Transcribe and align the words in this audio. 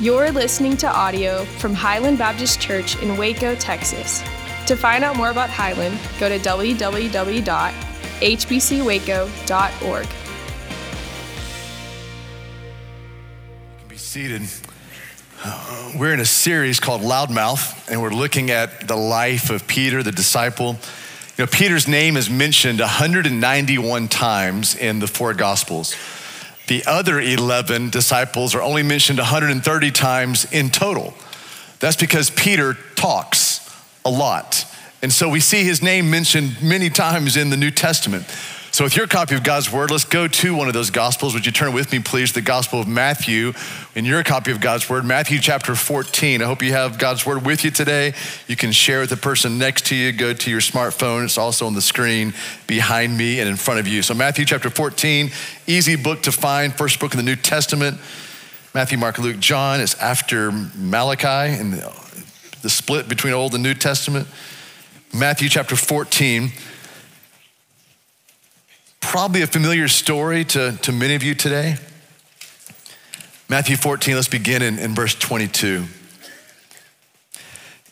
You're 0.00 0.32
listening 0.32 0.78
to 0.78 0.88
audio 0.88 1.44
from 1.44 1.74
Highland 1.74 2.16
Baptist 2.18 2.58
Church 2.60 3.00
in 3.02 3.16
Waco, 3.16 3.54
Texas. 3.54 4.20
To 4.66 4.74
find 4.74 5.04
out 5.04 5.16
more 5.16 5.30
about 5.30 5.50
Highland, 5.50 5.98
go 6.18 6.28
to 6.28 6.38
www.hbcwaco.org. 6.38 6.88
Be 13.88 13.96
seated. 13.96 14.42
Uh, 15.44 15.92
we're 15.96 16.14
in 16.14 16.20
a 16.20 16.24
series 16.24 16.80
called 16.80 17.02
Loudmouth, 17.02 17.90
and 17.90 18.00
we're 18.00 18.10
looking 18.10 18.50
at 18.50 18.88
the 18.88 18.96
life 18.96 19.50
of 19.50 19.66
Peter, 19.66 20.02
the 20.02 20.10
disciple. 20.10 20.78
You 21.36 21.44
know, 21.44 21.46
Peter's 21.46 21.86
name 21.86 22.16
is 22.16 22.30
mentioned 22.30 22.80
191 22.80 24.08
times 24.08 24.74
in 24.74 25.00
the 25.00 25.06
four 25.06 25.34
Gospels. 25.34 25.94
The 26.68 26.84
other 26.86 27.20
11 27.20 27.90
disciples 27.90 28.54
are 28.54 28.62
only 28.62 28.82
mentioned 28.82 29.18
130 29.18 29.90
times 29.90 30.50
in 30.52 30.70
total. 30.70 31.14
That's 31.80 31.96
because 31.96 32.30
Peter 32.30 32.74
talks 32.94 33.68
a 34.04 34.10
lot. 34.10 34.64
And 35.02 35.12
so 35.12 35.28
we 35.28 35.40
see 35.40 35.64
his 35.64 35.82
name 35.82 36.10
mentioned 36.10 36.62
many 36.62 36.88
times 36.88 37.36
in 37.36 37.50
the 37.50 37.56
New 37.56 37.72
Testament. 37.72 38.24
So, 38.72 38.84
with 38.84 38.96
your 38.96 39.06
copy 39.06 39.34
of 39.34 39.42
God's 39.42 39.70
Word, 39.70 39.90
let's 39.90 40.06
go 40.06 40.26
to 40.26 40.54
one 40.54 40.66
of 40.66 40.72
those 40.72 40.88
Gospels. 40.88 41.34
Would 41.34 41.44
you 41.44 41.52
turn 41.52 41.74
with 41.74 41.92
me, 41.92 41.98
please, 41.98 42.32
the 42.32 42.40
Gospel 42.40 42.80
of 42.80 42.88
Matthew, 42.88 43.52
in 43.94 44.06
your 44.06 44.24
copy 44.24 44.50
of 44.50 44.62
God's 44.62 44.88
Word, 44.88 45.04
Matthew 45.04 45.40
chapter 45.40 45.74
14. 45.74 46.40
I 46.40 46.46
hope 46.46 46.62
you 46.62 46.72
have 46.72 46.98
God's 46.98 47.26
Word 47.26 47.44
with 47.44 47.64
you 47.66 47.70
today. 47.70 48.14
You 48.48 48.56
can 48.56 48.72
share 48.72 49.00
with 49.00 49.10
the 49.10 49.18
person 49.18 49.58
next 49.58 49.84
to 49.88 49.94
you. 49.94 50.10
Go 50.10 50.32
to 50.32 50.50
your 50.50 50.62
smartphone, 50.62 51.24
it's 51.24 51.36
also 51.36 51.66
on 51.66 51.74
the 51.74 51.82
screen 51.82 52.32
behind 52.66 53.14
me 53.14 53.40
and 53.40 53.48
in 53.50 53.56
front 53.56 53.78
of 53.78 53.86
you. 53.86 54.00
So, 54.00 54.14
Matthew 54.14 54.46
chapter 54.46 54.70
14, 54.70 55.30
easy 55.66 55.96
book 55.96 56.22
to 56.22 56.32
find, 56.32 56.72
first 56.72 56.98
book 56.98 57.12
in 57.12 57.18
the 57.18 57.24
New 57.24 57.36
Testament. 57.36 58.00
Matthew, 58.74 58.96
Mark, 58.96 59.18
Luke, 59.18 59.38
John 59.38 59.82
is 59.82 59.94
after 59.96 60.50
Malachi 60.50 61.60
and 61.60 61.74
the 62.62 62.70
split 62.70 63.06
between 63.06 63.34
Old 63.34 63.52
and 63.52 63.62
New 63.62 63.74
Testament. 63.74 64.28
Matthew 65.12 65.50
chapter 65.50 65.76
14 65.76 66.52
probably 69.02 69.42
a 69.42 69.46
familiar 69.46 69.88
story 69.88 70.44
to, 70.46 70.78
to 70.78 70.92
many 70.92 71.14
of 71.14 71.22
you 71.22 71.34
today. 71.34 71.76
Matthew 73.50 73.76
14, 73.76 74.14
let's 74.14 74.28
begin 74.28 74.62
in, 74.62 74.78
in 74.78 74.94
verse 74.94 75.14
22. 75.14 75.84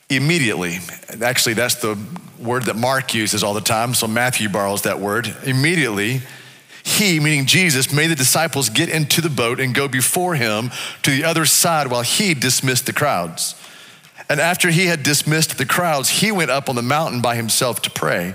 Immediately, 0.08 0.78
actually, 1.22 1.54
that's 1.54 1.74
the 1.74 1.98
word 2.38 2.64
that 2.64 2.76
Mark 2.76 3.12
uses 3.12 3.42
all 3.44 3.52
the 3.52 3.60
time, 3.60 3.92
so 3.92 4.06
Matthew 4.06 4.48
borrows 4.48 4.82
that 4.82 4.98
word. 4.98 5.36
Immediately, 5.44 6.22
he, 6.82 7.20
meaning 7.20 7.44
Jesus, 7.44 7.92
made 7.92 8.08
the 8.08 8.14
disciples 8.14 8.70
get 8.70 8.88
into 8.88 9.20
the 9.20 9.28
boat 9.28 9.60
and 9.60 9.74
go 9.74 9.86
before 9.86 10.34
him 10.34 10.70
to 11.02 11.10
the 11.10 11.24
other 11.24 11.44
side 11.44 11.88
while 11.88 12.02
he 12.02 12.32
dismissed 12.32 12.86
the 12.86 12.92
crowds. 12.92 13.54
And 14.30 14.40
after 14.40 14.70
he 14.70 14.86
had 14.86 15.02
dismissed 15.02 15.58
the 15.58 15.66
crowds, 15.66 16.08
he 16.08 16.32
went 16.32 16.50
up 16.50 16.68
on 16.68 16.76
the 16.76 16.82
mountain 16.82 17.20
by 17.20 17.36
himself 17.36 17.82
to 17.82 17.90
pray. 17.90 18.34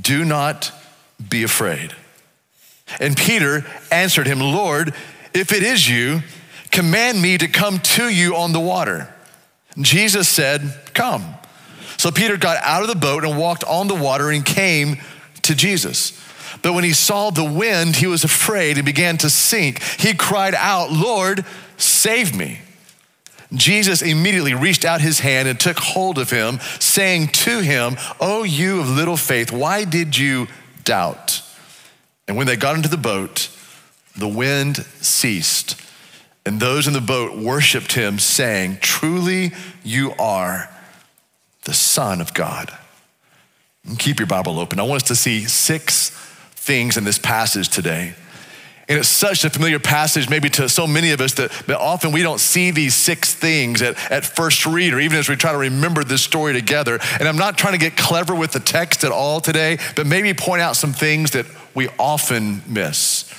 do 0.00 0.24
not 0.24 0.72
be 1.28 1.42
afraid. 1.42 1.94
And 3.00 3.16
Peter 3.16 3.64
answered 3.90 4.26
him, 4.26 4.40
Lord, 4.40 4.94
if 5.34 5.52
it 5.52 5.62
is 5.62 5.88
you, 5.88 6.22
command 6.70 7.20
me 7.20 7.38
to 7.38 7.48
come 7.48 7.78
to 7.78 8.08
you 8.08 8.36
on 8.36 8.52
the 8.52 8.60
water. 8.60 9.12
Jesus 9.78 10.28
said, 10.28 10.74
Come. 10.92 11.24
So 11.96 12.10
Peter 12.10 12.36
got 12.36 12.58
out 12.62 12.82
of 12.82 12.88
the 12.88 12.96
boat 12.96 13.24
and 13.24 13.38
walked 13.38 13.64
on 13.64 13.86
the 13.86 13.94
water 13.94 14.30
and 14.30 14.44
came 14.44 14.98
to 15.42 15.54
Jesus. 15.54 16.20
But 16.60 16.74
when 16.74 16.84
he 16.84 16.92
saw 16.92 17.30
the 17.30 17.44
wind, 17.44 17.96
he 17.96 18.06
was 18.06 18.24
afraid 18.24 18.76
and 18.76 18.84
began 18.84 19.18
to 19.18 19.30
sink. 19.30 19.82
He 19.82 20.14
cried 20.14 20.54
out, 20.54 20.90
Lord, 20.92 21.44
save 21.76 22.36
me. 22.36 22.58
Jesus 23.54 24.02
immediately 24.02 24.54
reached 24.54 24.84
out 24.84 25.00
his 25.00 25.20
hand 25.20 25.48
and 25.48 25.58
took 25.58 25.78
hold 25.78 26.18
of 26.18 26.30
him, 26.30 26.58
saying 26.78 27.28
to 27.28 27.60
him, 27.60 27.96
Oh, 28.20 28.44
you 28.44 28.80
of 28.80 28.88
little 28.88 29.16
faith, 29.16 29.52
why 29.52 29.84
did 29.84 30.16
you 30.16 30.48
doubt? 30.84 31.42
And 32.26 32.36
when 32.36 32.46
they 32.46 32.56
got 32.56 32.76
into 32.76 32.88
the 32.88 32.96
boat, 32.96 33.50
the 34.16 34.28
wind 34.28 34.76
ceased, 35.00 35.80
and 36.44 36.60
those 36.60 36.86
in 36.86 36.92
the 36.92 37.00
boat 37.00 37.36
worshiped 37.36 37.92
him, 37.92 38.18
saying, 38.18 38.78
Truly 38.80 39.52
you 39.84 40.12
are 40.18 40.68
the 41.64 41.74
Son 41.74 42.20
of 42.20 42.34
God. 42.34 42.76
And 43.86 43.98
keep 43.98 44.18
your 44.18 44.26
Bible 44.26 44.58
open. 44.58 44.80
I 44.80 44.84
want 44.84 45.02
us 45.02 45.08
to 45.08 45.16
see 45.16 45.44
six 45.44 46.10
things 46.54 46.96
in 46.96 47.04
this 47.04 47.18
passage 47.18 47.68
today 47.68 48.14
and 48.88 48.98
it's 48.98 49.08
such 49.08 49.44
a 49.44 49.50
familiar 49.50 49.78
passage, 49.78 50.28
maybe 50.28 50.48
to 50.50 50.68
so 50.68 50.86
many 50.86 51.12
of 51.12 51.20
us, 51.20 51.34
that, 51.34 51.50
that 51.66 51.78
often 51.78 52.12
we 52.12 52.22
don't 52.22 52.40
see 52.40 52.70
these 52.70 52.94
six 52.94 53.34
things 53.34 53.80
at, 53.80 53.96
at 54.10 54.24
first 54.24 54.66
read, 54.66 54.92
or 54.92 55.00
even 55.00 55.18
as 55.18 55.28
we 55.28 55.36
try 55.36 55.52
to 55.52 55.58
remember 55.58 56.02
this 56.02 56.22
story 56.22 56.52
together. 56.52 56.98
And 57.18 57.28
I'm 57.28 57.36
not 57.36 57.56
trying 57.56 57.74
to 57.74 57.78
get 57.78 57.96
clever 57.96 58.34
with 58.34 58.52
the 58.52 58.60
text 58.60 59.04
at 59.04 59.12
all 59.12 59.40
today, 59.40 59.78
but 59.94 60.06
maybe 60.06 60.34
point 60.34 60.62
out 60.62 60.76
some 60.76 60.92
things 60.92 61.30
that 61.30 61.46
we 61.74 61.88
often 61.98 62.62
miss. 62.66 63.32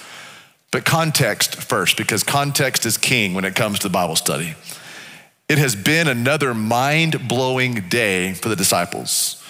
But 0.71 0.85
context 0.85 1.55
first, 1.55 1.97
because 1.97 2.23
context 2.23 2.85
is 2.85 2.97
king 2.97 3.33
when 3.33 3.45
it 3.45 3.53
comes 3.53 3.79
to 3.79 3.89
Bible 3.89 4.15
study. 4.15 4.55
It 5.49 5.57
has 5.57 5.75
been 5.75 6.07
another 6.07 6.53
mind 6.53 7.27
blowing 7.27 7.89
day 7.89 8.33
for 8.33 8.49
the 8.49 8.55
disciples. 8.55 9.42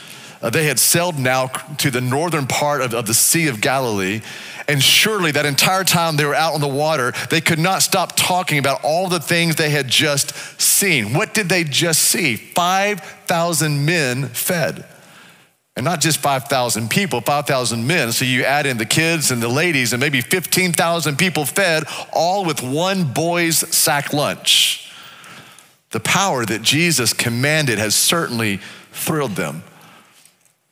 Uh, 0.43 0.51
they 0.51 0.65
had 0.65 0.77
sailed 0.77 1.17
now 1.17 1.47
to 1.47 1.89
the 1.89 2.01
northern 2.01 2.45
part 2.45 2.81
of, 2.81 2.93
of 2.93 3.07
the 3.07 3.13
Sea 3.15 3.47
of 3.47 3.61
Galilee 3.61 4.21
and 4.67 4.81
surely 4.81 5.31
that 5.31 5.45
entire 5.45 5.83
time 5.83 6.15
they 6.15 6.25
were 6.25 6.35
out 6.35 6.53
on 6.53 6.61
the 6.61 6.67
water, 6.67 7.13
they 7.29 7.41
could 7.41 7.59
not 7.59 7.81
stop 7.81 8.15
talking 8.15 8.57
about 8.57 8.83
all 8.83 9.09
the 9.09 9.19
things 9.19 9.55
they 9.55 9.69
had 9.69 9.87
just 9.87 10.33
seen. 10.59 11.13
What 11.13 11.33
did 11.33 11.49
they 11.49 11.63
just 11.63 12.01
see? 12.01 12.35
5,000 12.35 13.85
men 13.85 14.27
fed. 14.27 14.85
And 15.75 15.83
not 15.83 16.01
just 16.01 16.19
5,000 16.19 16.89
people, 16.89 17.19
5,000 17.21 17.85
men. 17.85 18.11
So 18.11 18.25
you 18.25 18.43
add 18.43 18.65
in 18.65 18.77
the 18.77 18.85
kids 18.85 19.31
and 19.31 19.41
the 19.41 19.47
ladies, 19.47 19.91
and 19.91 19.99
maybe 19.99 20.21
15,000 20.21 21.17
people 21.17 21.45
fed, 21.45 21.83
all 22.11 22.45
with 22.45 22.61
one 22.61 23.11
boy's 23.11 23.57
sack 23.75 24.13
lunch. 24.13 24.91
The 25.89 25.99
power 25.99 26.45
that 26.45 26.61
Jesus 26.61 27.11
commanded 27.11 27.79
has 27.79 27.95
certainly 27.95 28.59
thrilled 28.91 29.35
them. 29.35 29.63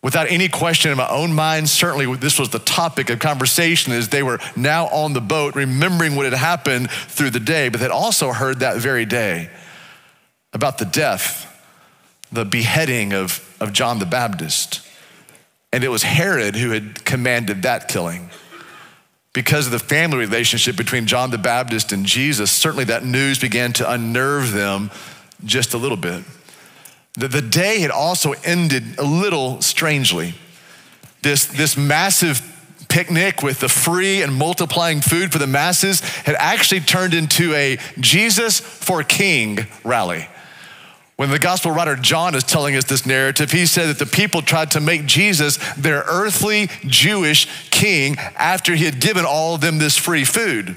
Without 0.03 0.31
any 0.31 0.47
question 0.47 0.89
in 0.89 0.97
my 0.97 1.07
own 1.09 1.31
mind, 1.31 1.69
certainly 1.69 2.15
this 2.15 2.39
was 2.39 2.49
the 2.49 2.59
topic 2.59 3.09
of 3.11 3.19
conversation 3.19 3.93
as 3.93 4.09
they 4.09 4.23
were 4.23 4.39
now 4.55 4.87
on 4.87 5.13
the 5.13 5.21
boat, 5.21 5.53
remembering 5.55 6.15
what 6.15 6.25
had 6.25 6.33
happened 6.33 6.89
through 6.89 7.29
the 7.29 7.39
day, 7.39 7.69
but 7.69 7.81
had 7.81 7.91
also 7.91 8.31
heard 8.31 8.59
that 8.59 8.77
very 8.77 9.05
day 9.05 9.49
about 10.53 10.79
the 10.79 10.85
death, 10.85 11.47
the 12.31 12.43
beheading 12.45 13.13
of, 13.13 13.55
of 13.59 13.73
John 13.73 13.99
the 13.99 14.05
Baptist. 14.07 14.81
And 15.71 15.83
it 15.83 15.89
was 15.89 16.01
Herod 16.03 16.55
who 16.55 16.71
had 16.71 17.05
commanded 17.05 17.61
that 17.61 17.87
killing. 17.87 18.31
Because 19.33 19.67
of 19.67 19.71
the 19.71 19.79
family 19.79 20.17
relationship 20.17 20.75
between 20.75 21.05
John 21.05 21.29
the 21.29 21.37
Baptist 21.37 21.93
and 21.93 22.05
Jesus, 22.05 22.51
certainly 22.51 22.85
that 22.85 23.05
news 23.05 23.39
began 23.39 23.71
to 23.73 23.89
unnerve 23.89 24.51
them 24.51 24.91
just 25.45 25.73
a 25.73 25.77
little 25.77 25.95
bit. 25.95 26.23
The, 27.13 27.27
the 27.27 27.41
day 27.41 27.79
had 27.79 27.91
also 27.91 28.33
ended 28.43 28.97
a 28.97 29.03
little 29.03 29.61
strangely. 29.61 30.33
This, 31.21 31.45
this 31.45 31.77
massive 31.77 32.41
picnic 32.87 33.41
with 33.41 33.59
the 33.59 33.69
free 33.69 34.21
and 34.21 34.33
multiplying 34.33 35.01
food 35.01 35.31
for 35.31 35.37
the 35.37 35.47
masses 35.47 36.01
had 36.01 36.35
actually 36.39 36.81
turned 36.81 37.13
into 37.13 37.53
a 37.53 37.77
Jesus 37.99 38.59
for 38.59 39.03
King 39.03 39.59
rally. 39.83 40.27
When 41.15 41.29
the 41.29 41.39
gospel 41.39 41.71
writer 41.71 41.95
John 41.95 42.33
is 42.33 42.43
telling 42.43 42.75
us 42.75 42.85
this 42.85 43.05
narrative, 43.05 43.51
he 43.51 43.67
said 43.67 43.87
that 43.89 43.99
the 43.99 44.07
people 44.07 44.41
tried 44.41 44.71
to 44.71 44.81
make 44.81 45.05
Jesus 45.05 45.57
their 45.75 46.03
earthly 46.07 46.67
Jewish 46.85 47.47
king 47.69 48.17
after 48.35 48.73
he 48.73 48.85
had 48.85 48.99
given 48.99 49.23
all 49.23 49.53
of 49.53 49.61
them 49.61 49.77
this 49.77 49.97
free 49.97 50.25
food. 50.25 50.75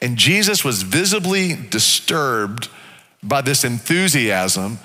And 0.00 0.16
Jesus 0.16 0.64
was 0.64 0.82
visibly 0.82 1.54
disturbed 1.54 2.68
by 3.22 3.42
this 3.42 3.62
enthusiasm 3.62 4.78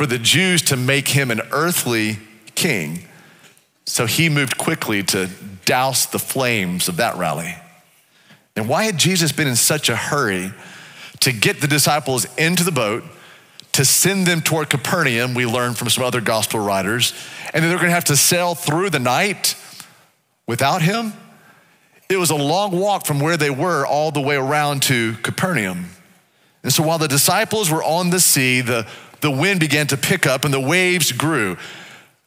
for 0.00 0.06
the 0.06 0.18
Jews 0.18 0.62
to 0.62 0.78
make 0.78 1.08
him 1.08 1.30
an 1.30 1.42
earthly 1.52 2.16
king. 2.54 3.00
So 3.84 4.06
he 4.06 4.30
moved 4.30 4.56
quickly 4.56 5.02
to 5.02 5.28
douse 5.66 6.06
the 6.06 6.18
flames 6.18 6.88
of 6.88 6.96
that 6.96 7.18
rally. 7.18 7.54
And 8.56 8.66
why 8.66 8.84
had 8.84 8.96
Jesus 8.96 9.30
been 9.30 9.46
in 9.46 9.56
such 9.56 9.90
a 9.90 9.96
hurry 9.96 10.54
to 11.20 11.32
get 11.32 11.60
the 11.60 11.66
disciples 11.66 12.26
into 12.38 12.64
the 12.64 12.72
boat, 12.72 13.04
to 13.72 13.84
send 13.84 14.26
them 14.26 14.40
toward 14.40 14.70
Capernaum, 14.70 15.34
we 15.34 15.44
learn 15.44 15.74
from 15.74 15.90
some 15.90 16.02
other 16.02 16.22
gospel 16.22 16.60
writers, 16.60 17.12
and 17.52 17.62
then 17.62 17.68
they're 17.68 17.78
gonna 17.78 17.90
have 17.90 18.04
to 18.04 18.16
sail 18.16 18.54
through 18.54 18.88
the 18.88 18.98
night 18.98 19.54
without 20.46 20.80
him. 20.80 21.12
It 22.08 22.16
was 22.16 22.30
a 22.30 22.36
long 22.36 22.70
walk 22.70 23.04
from 23.04 23.20
where 23.20 23.36
they 23.36 23.50
were 23.50 23.84
all 23.84 24.12
the 24.12 24.22
way 24.22 24.36
around 24.36 24.80
to 24.84 25.16
Capernaum. 25.16 25.90
And 26.62 26.72
so 26.72 26.82
while 26.82 26.96
the 26.96 27.06
disciples 27.06 27.70
were 27.70 27.84
on 27.84 28.08
the 28.08 28.20
sea, 28.20 28.62
the, 28.62 28.86
the 29.20 29.30
wind 29.30 29.60
began 29.60 29.86
to 29.88 29.96
pick 29.96 30.26
up 30.26 30.44
and 30.44 30.52
the 30.52 30.60
waves 30.60 31.12
grew. 31.12 31.56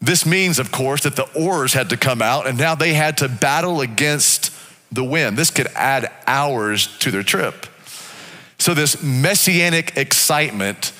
This 0.02 0.26
means, 0.26 0.60
of 0.60 0.72
course, 0.72 1.04
that 1.04 1.16
the 1.16 1.30
oars 1.34 1.74
had 1.74 1.90
to 1.90 1.98
come 1.98 2.22
out 2.22 2.46
and 2.46 2.58
now 2.58 2.76
they 2.76 2.94
had 2.94 3.18
to 3.18 3.30
battle 3.30 3.82
against 3.82 4.52
the 4.92 5.04
wind. 5.04 5.38
This 5.38 5.50
could 5.50 5.68
add 5.76 6.12
hours 6.28 6.88
to 7.00 7.12
their 7.12 7.24
trip. 7.24 7.68
So, 8.58 8.74
this 8.74 9.02
messianic 9.02 9.98
excitement 9.98 10.94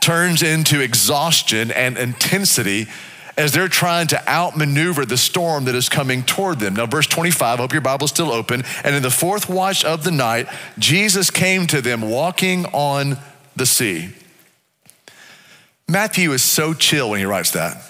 turns 0.00 0.42
into 0.42 0.80
exhaustion 0.80 1.70
and 1.70 1.96
intensity 1.96 2.88
as 3.36 3.52
they're 3.52 3.68
trying 3.68 4.06
to 4.08 4.28
outmaneuver 4.28 5.04
the 5.04 5.16
storm 5.16 5.66
that 5.66 5.74
is 5.74 5.88
coming 5.88 6.22
toward 6.22 6.58
them. 6.58 6.74
Now, 6.74 6.86
verse 6.86 7.06
25, 7.06 7.58
I 7.58 7.62
hope 7.62 7.72
your 7.72 7.82
Bible's 7.82 8.10
still 8.10 8.32
open. 8.32 8.64
And 8.82 8.94
in 8.94 9.02
the 9.02 9.10
fourth 9.10 9.48
watch 9.48 9.84
of 9.84 10.04
the 10.04 10.10
night, 10.10 10.48
Jesus 10.78 11.30
came 11.30 11.66
to 11.66 11.82
them 11.82 12.02
walking 12.02 12.64
on 12.66 13.18
the 13.54 13.66
sea. 13.66 14.10
Matthew 15.88 16.32
is 16.32 16.42
so 16.42 16.74
chill 16.74 17.10
when 17.10 17.20
he 17.20 17.26
writes 17.26 17.52
that. 17.52 17.82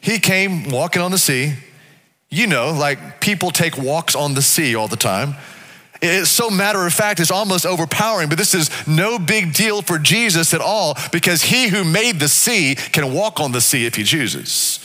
He 0.00 0.18
came 0.18 0.70
walking 0.70 1.02
on 1.02 1.10
the 1.10 1.18
sea. 1.18 1.54
You 2.30 2.46
know, 2.46 2.72
like 2.72 3.20
people 3.20 3.50
take 3.50 3.76
walks 3.76 4.14
on 4.14 4.34
the 4.34 4.42
sea 4.42 4.74
all 4.74 4.88
the 4.88 4.96
time. 4.96 5.34
It's 6.02 6.30
so 6.30 6.48
matter 6.48 6.86
of 6.86 6.94
fact, 6.94 7.20
it's 7.20 7.30
almost 7.30 7.66
overpowering, 7.66 8.30
but 8.30 8.38
this 8.38 8.54
is 8.54 8.70
no 8.86 9.18
big 9.18 9.52
deal 9.52 9.82
for 9.82 9.98
Jesus 9.98 10.54
at 10.54 10.62
all 10.62 10.96
because 11.12 11.42
he 11.42 11.68
who 11.68 11.84
made 11.84 12.20
the 12.20 12.28
sea 12.28 12.74
can 12.74 13.12
walk 13.12 13.38
on 13.38 13.52
the 13.52 13.60
sea 13.60 13.84
if 13.84 13.96
he 13.96 14.04
chooses. 14.04 14.78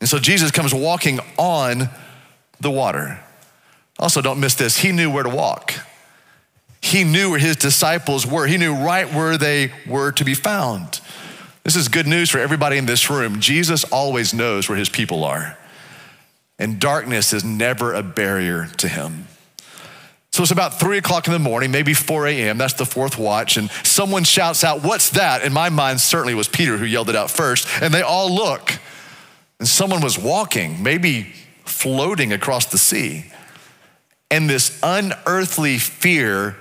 And 0.00 0.08
so 0.08 0.18
Jesus 0.18 0.50
comes 0.50 0.74
walking 0.74 1.20
on 1.38 1.88
the 2.60 2.70
water. 2.70 3.20
Also, 3.98 4.20
don't 4.20 4.40
miss 4.40 4.54
this, 4.54 4.78
he 4.78 4.92
knew 4.92 5.10
where 5.10 5.22
to 5.22 5.30
walk. 5.30 5.72
He 6.82 7.04
knew 7.04 7.30
where 7.30 7.38
his 7.38 7.56
disciples 7.56 8.26
were, 8.26 8.46
he 8.46 8.58
knew 8.58 8.74
right 8.74 9.10
where 9.10 9.38
they 9.38 9.72
were 9.86 10.12
to 10.12 10.24
be 10.24 10.34
found. 10.34 11.00
This 11.64 11.76
is 11.76 11.88
good 11.88 12.06
news 12.06 12.28
for 12.28 12.38
everybody 12.38 12.76
in 12.76 12.84
this 12.84 13.08
room. 13.08 13.40
Jesus 13.40 13.84
always 13.84 14.34
knows 14.34 14.68
where 14.68 14.76
his 14.76 14.90
people 14.90 15.24
are, 15.24 15.56
and 16.58 16.78
darkness 16.78 17.32
is 17.32 17.42
never 17.42 17.94
a 17.94 18.02
barrier 18.02 18.68
to 18.76 18.86
him. 18.88 19.26
So 20.30 20.42
it's 20.42 20.50
about 20.50 20.80
three 20.80 20.98
o'clock 20.98 21.28
in 21.28 21.32
the 21.32 21.38
morning, 21.38 21.70
maybe 21.70 21.94
4 21.94 22.26
a.m. 22.26 22.58
That's 22.58 22.74
the 22.74 22.84
fourth 22.84 23.16
watch. 23.16 23.56
And 23.56 23.70
someone 23.84 24.24
shouts 24.24 24.64
out, 24.64 24.82
What's 24.82 25.10
that? 25.10 25.42
In 25.42 25.52
my 25.52 25.68
mind, 25.68 26.00
certainly 26.00 26.34
was 26.34 26.48
Peter 26.48 26.76
who 26.76 26.84
yelled 26.84 27.08
it 27.08 27.14
out 27.14 27.30
first. 27.30 27.68
And 27.80 27.94
they 27.94 28.02
all 28.02 28.34
look. 28.34 28.72
And 29.60 29.68
someone 29.68 30.00
was 30.00 30.18
walking, 30.18 30.82
maybe 30.82 31.32
floating 31.64 32.32
across 32.32 32.66
the 32.66 32.78
sea. 32.78 33.26
And 34.28 34.50
this 34.50 34.76
unearthly 34.82 35.78
fear 35.78 36.56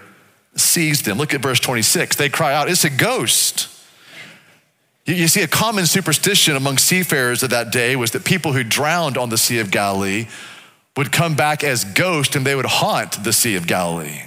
seized 0.56 1.06
them. 1.06 1.18
Look 1.18 1.34
at 1.34 1.42
verse 1.42 1.60
26. 1.60 2.16
They 2.16 2.30
cry 2.30 2.54
out, 2.54 2.70
It's 2.70 2.84
a 2.84 2.92
ghost. 2.92 3.70
You 5.06 5.28
see, 5.28 5.42
a 5.42 5.48
common 5.48 5.86
superstition 5.86 6.56
among 6.56 6.78
seafarers 6.78 7.44
of 7.44 7.50
that 7.50 7.72
day 7.72 7.96
was 7.96 8.12
that 8.12 8.24
people 8.24 8.54
who 8.54 8.64
drowned 8.64 9.18
on 9.18 9.30
the 9.30 9.38
Sea 9.38 9.60
of 9.60 9.70
Galilee 9.70 10.28
would 10.96 11.12
come 11.12 11.36
back 11.36 11.64
as 11.64 11.84
ghosts 11.84 12.36
and 12.36 12.46
they 12.46 12.56
would 12.56 12.66
haunt 12.66 13.24
the 13.24 13.34
Sea 13.34 13.56
of 13.56 13.68
Galilee. 13.68 14.22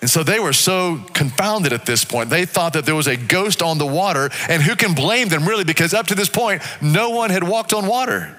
And 0.00 0.08
so 0.08 0.22
they 0.22 0.38
were 0.38 0.52
so 0.52 1.04
confounded 1.12 1.72
at 1.72 1.84
this 1.84 2.04
point. 2.04 2.30
They 2.30 2.46
thought 2.46 2.74
that 2.74 2.86
there 2.86 2.94
was 2.94 3.06
a 3.06 3.16
ghost 3.16 3.62
on 3.62 3.78
the 3.78 3.86
water, 3.86 4.30
and 4.48 4.62
who 4.62 4.76
can 4.76 4.94
blame 4.94 5.28
them 5.28 5.46
really? 5.46 5.64
Because 5.64 5.92
up 5.94 6.06
to 6.08 6.14
this 6.14 6.28
point, 6.28 6.62
no 6.80 7.10
one 7.10 7.30
had 7.30 7.42
walked 7.42 7.72
on 7.72 7.86
water. 7.86 8.36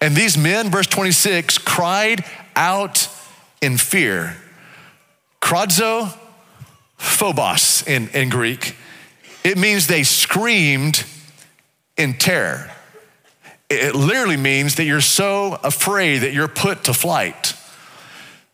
And 0.00 0.16
these 0.16 0.36
men, 0.36 0.70
verse 0.70 0.86
26, 0.86 1.58
cried 1.58 2.24
out 2.56 3.08
in 3.60 3.76
fear. 3.76 4.36
Kradzo, 5.40 6.16
phobos 6.96 7.86
in, 7.86 8.08
in 8.08 8.28
Greek. 8.28 8.74
It 9.44 9.58
means 9.58 9.86
they 9.86 10.02
screamed 10.02 11.04
in 11.96 12.14
terror. 12.14 12.70
It 13.68 13.94
literally 13.94 14.36
means 14.36 14.76
that 14.76 14.84
you're 14.84 15.00
so 15.00 15.58
afraid 15.62 16.18
that 16.18 16.32
you're 16.32 16.48
put 16.48 16.84
to 16.84 16.94
flight. 16.94 17.54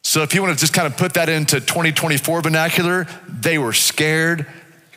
So 0.03 0.23
if 0.23 0.35
you 0.35 0.43
want 0.43 0.55
to 0.55 0.61
just 0.61 0.73
kind 0.73 0.87
of 0.87 0.97
put 0.97 1.15
that 1.15 1.29
into 1.29 1.61
2024 1.61 2.43
vernacular, 2.43 3.07
they 3.29 3.59
were 3.59 3.73
scared 3.73 4.47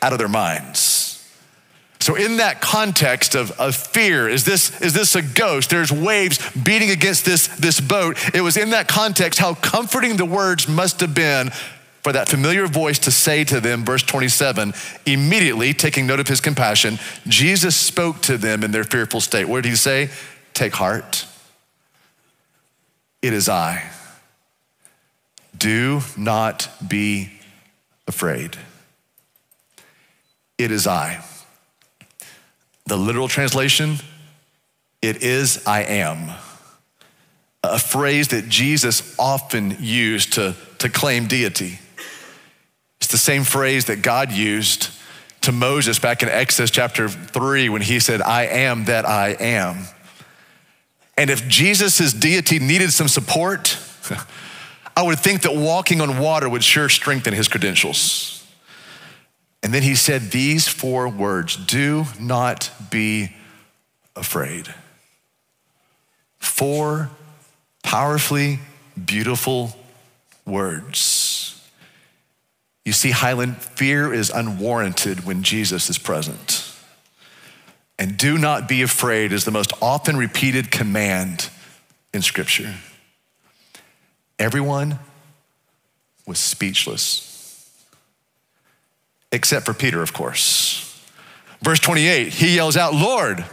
out 0.00 0.12
of 0.12 0.18
their 0.18 0.28
minds. 0.28 1.02
So 2.00 2.16
in 2.16 2.38
that 2.38 2.60
context 2.60 3.36
of, 3.36 3.52
of 3.60 3.76
fear, 3.76 4.28
is 4.28 4.44
this, 4.44 4.80
is 4.80 4.92
this 4.92 5.14
a 5.14 5.22
ghost? 5.22 5.70
There's 5.70 5.92
waves 5.92 6.40
beating 6.52 6.90
against 6.90 7.24
this, 7.24 7.46
this 7.46 7.80
boat. 7.80 8.16
It 8.34 8.40
was 8.40 8.56
in 8.56 8.70
that 8.70 8.88
context 8.88 9.38
how 9.38 9.54
comforting 9.54 10.16
the 10.16 10.24
words 10.24 10.66
must 10.66 11.00
have 11.00 11.14
been 11.14 11.52
for 12.02 12.12
that 12.12 12.28
familiar 12.28 12.66
voice 12.66 12.98
to 13.00 13.10
say 13.10 13.44
to 13.44 13.60
them, 13.60 13.84
verse 13.84 14.02
27, 14.02 14.74
immediately 15.06 15.72
taking 15.72 16.06
note 16.06 16.18
of 16.18 16.26
his 16.26 16.40
compassion, 16.40 16.98
Jesus 17.28 17.76
spoke 17.76 18.20
to 18.22 18.36
them 18.36 18.64
in 18.64 18.72
their 18.72 18.84
fearful 18.84 19.20
state. 19.20 19.46
What 19.46 19.62
did 19.62 19.70
he 19.70 19.76
say? 19.76 20.10
Take 20.52 20.74
heart. 20.74 21.26
It 23.22 23.32
is 23.32 23.48
I. 23.48 23.88
Do 25.56 26.00
not 26.16 26.68
be 26.86 27.30
afraid. 28.08 28.56
It 30.58 30.72
is 30.72 30.88
I. 30.88 31.24
The 32.86 32.96
literal 32.96 33.28
translation, 33.28 33.98
it 35.00 35.22
is 35.22 35.64
I 35.66 35.82
am. 35.84 36.36
A 37.62 37.78
phrase 37.78 38.28
that 38.28 38.48
Jesus 38.48 39.14
often 39.20 39.76
used 39.78 40.32
to, 40.32 40.56
to 40.78 40.88
claim 40.88 41.28
deity. 41.28 41.78
It's 43.02 43.10
the 43.10 43.18
same 43.18 43.42
phrase 43.42 43.86
that 43.86 44.00
God 44.00 44.30
used 44.30 44.88
to 45.40 45.50
Moses 45.50 45.98
back 45.98 46.22
in 46.22 46.28
Exodus 46.28 46.70
chapter 46.70 47.08
3 47.08 47.68
when 47.68 47.82
he 47.82 47.98
said, 47.98 48.22
I 48.22 48.44
am 48.44 48.84
that 48.84 49.04
I 49.04 49.30
am. 49.30 49.86
And 51.16 51.28
if 51.28 51.48
Jesus' 51.48 52.12
deity 52.12 52.60
needed 52.60 52.92
some 52.92 53.08
support, 53.08 53.76
I 54.96 55.02
would 55.02 55.18
think 55.18 55.42
that 55.42 55.52
walking 55.52 56.00
on 56.00 56.20
water 56.20 56.48
would 56.48 56.62
sure 56.62 56.88
strengthen 56.88 57.34
his 57.34 57.48
credentials. 57.48 58.46
And 59.64 59.74
then 59.74 59.82
he 59.82 59.96
said 59.96 60.30
these 60.30 60.68
four 60.68 61.08
words 61.08 61.56
do 61.56 62.04
not 62.20 62.70
be 62.88 63.34
afraid. 64.14 64.72
Four 66.38 67.10
powerfully 67.82 68.60
beautiful 69.04 69.76
words. 70.46 71.21
You 72.84 72.92
see, 72.92 73.10
Highland, 73.10 73.58
fear 73.58 74.12
is 74.12 74.30
unwarranted 74.30 75.24
when 75.24 75.42
Jesus 75.42 75.88
is 75.88 75.98
present. 75.98 76.68
And 77.98 78.16
do 78.16 78.38
not 78.38 78.68
be 78.68 78.82
afraid 78.82 79.32
is 79.32 79.44
the 79.44 79.50
most 79.50 79.72
often 79.80 80.16
repeated 80.16 80.70
command 80.70 81.48
in 82.12 82.22
Scripture. 82.22 82.74
Everyone 84.38 84.98
was 86.26 86.38
speechless, 86.38 87.28
except 89.30 89.66
for 89.66 89.74
Peter, 89.74 90.02
of 90.02 90.12
course. 90.12 91.00
Verse 91.62 91.78
28, 91.78 92.32
he 92.32 92.56
yells 92.56 92.76
out, 92.76 92.94
Lord, 92.94 93.44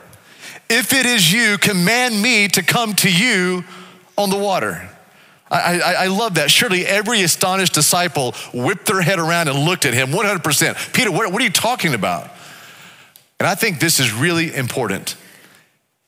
if 0.68 0.94
it 0.94 1.06
is 1.06 1.32
you, 1.32 1.60
command 1.60 2.20
me 2.20 2.48
to 2.48 2.64
come 2.64 2.96
to 2.96 3.12
you 3.12 3.64
on 4.18 4.32
the 4.32 4.38
water. 4.38 4.90
I, 5.52 5.80
I, 5.80 5.94
I, 6.04 6.08
love 6.08 6.36
that. 6.36 6.52
Surely 6.52 6.86
every 6.86 7.24
astonished 7.24 7.74
disciple 7.74 8.34
whipped 8.54 8.86
their 8.86 9.02
head 9.02 9.18
around 9.18 9.48
and 9.48 9.58
looked 9.58 9.86
at 9.86 9.96
him 9.96 10.10
100%. 10.10 10.94
Peter, 10.94 11.12
what, 11.12 11.32
what 11.32 11.42
are 11.42 11.46
you 11.46 11.52
talking 11.52 11.96
about? 11.96 12.30
And 13.40 13.48
I 13.48 13.56
think 13.56 13.80
this 13.80 14.00
is 14.00 14.14
really 14.14 14.54
important. 14.54 15.16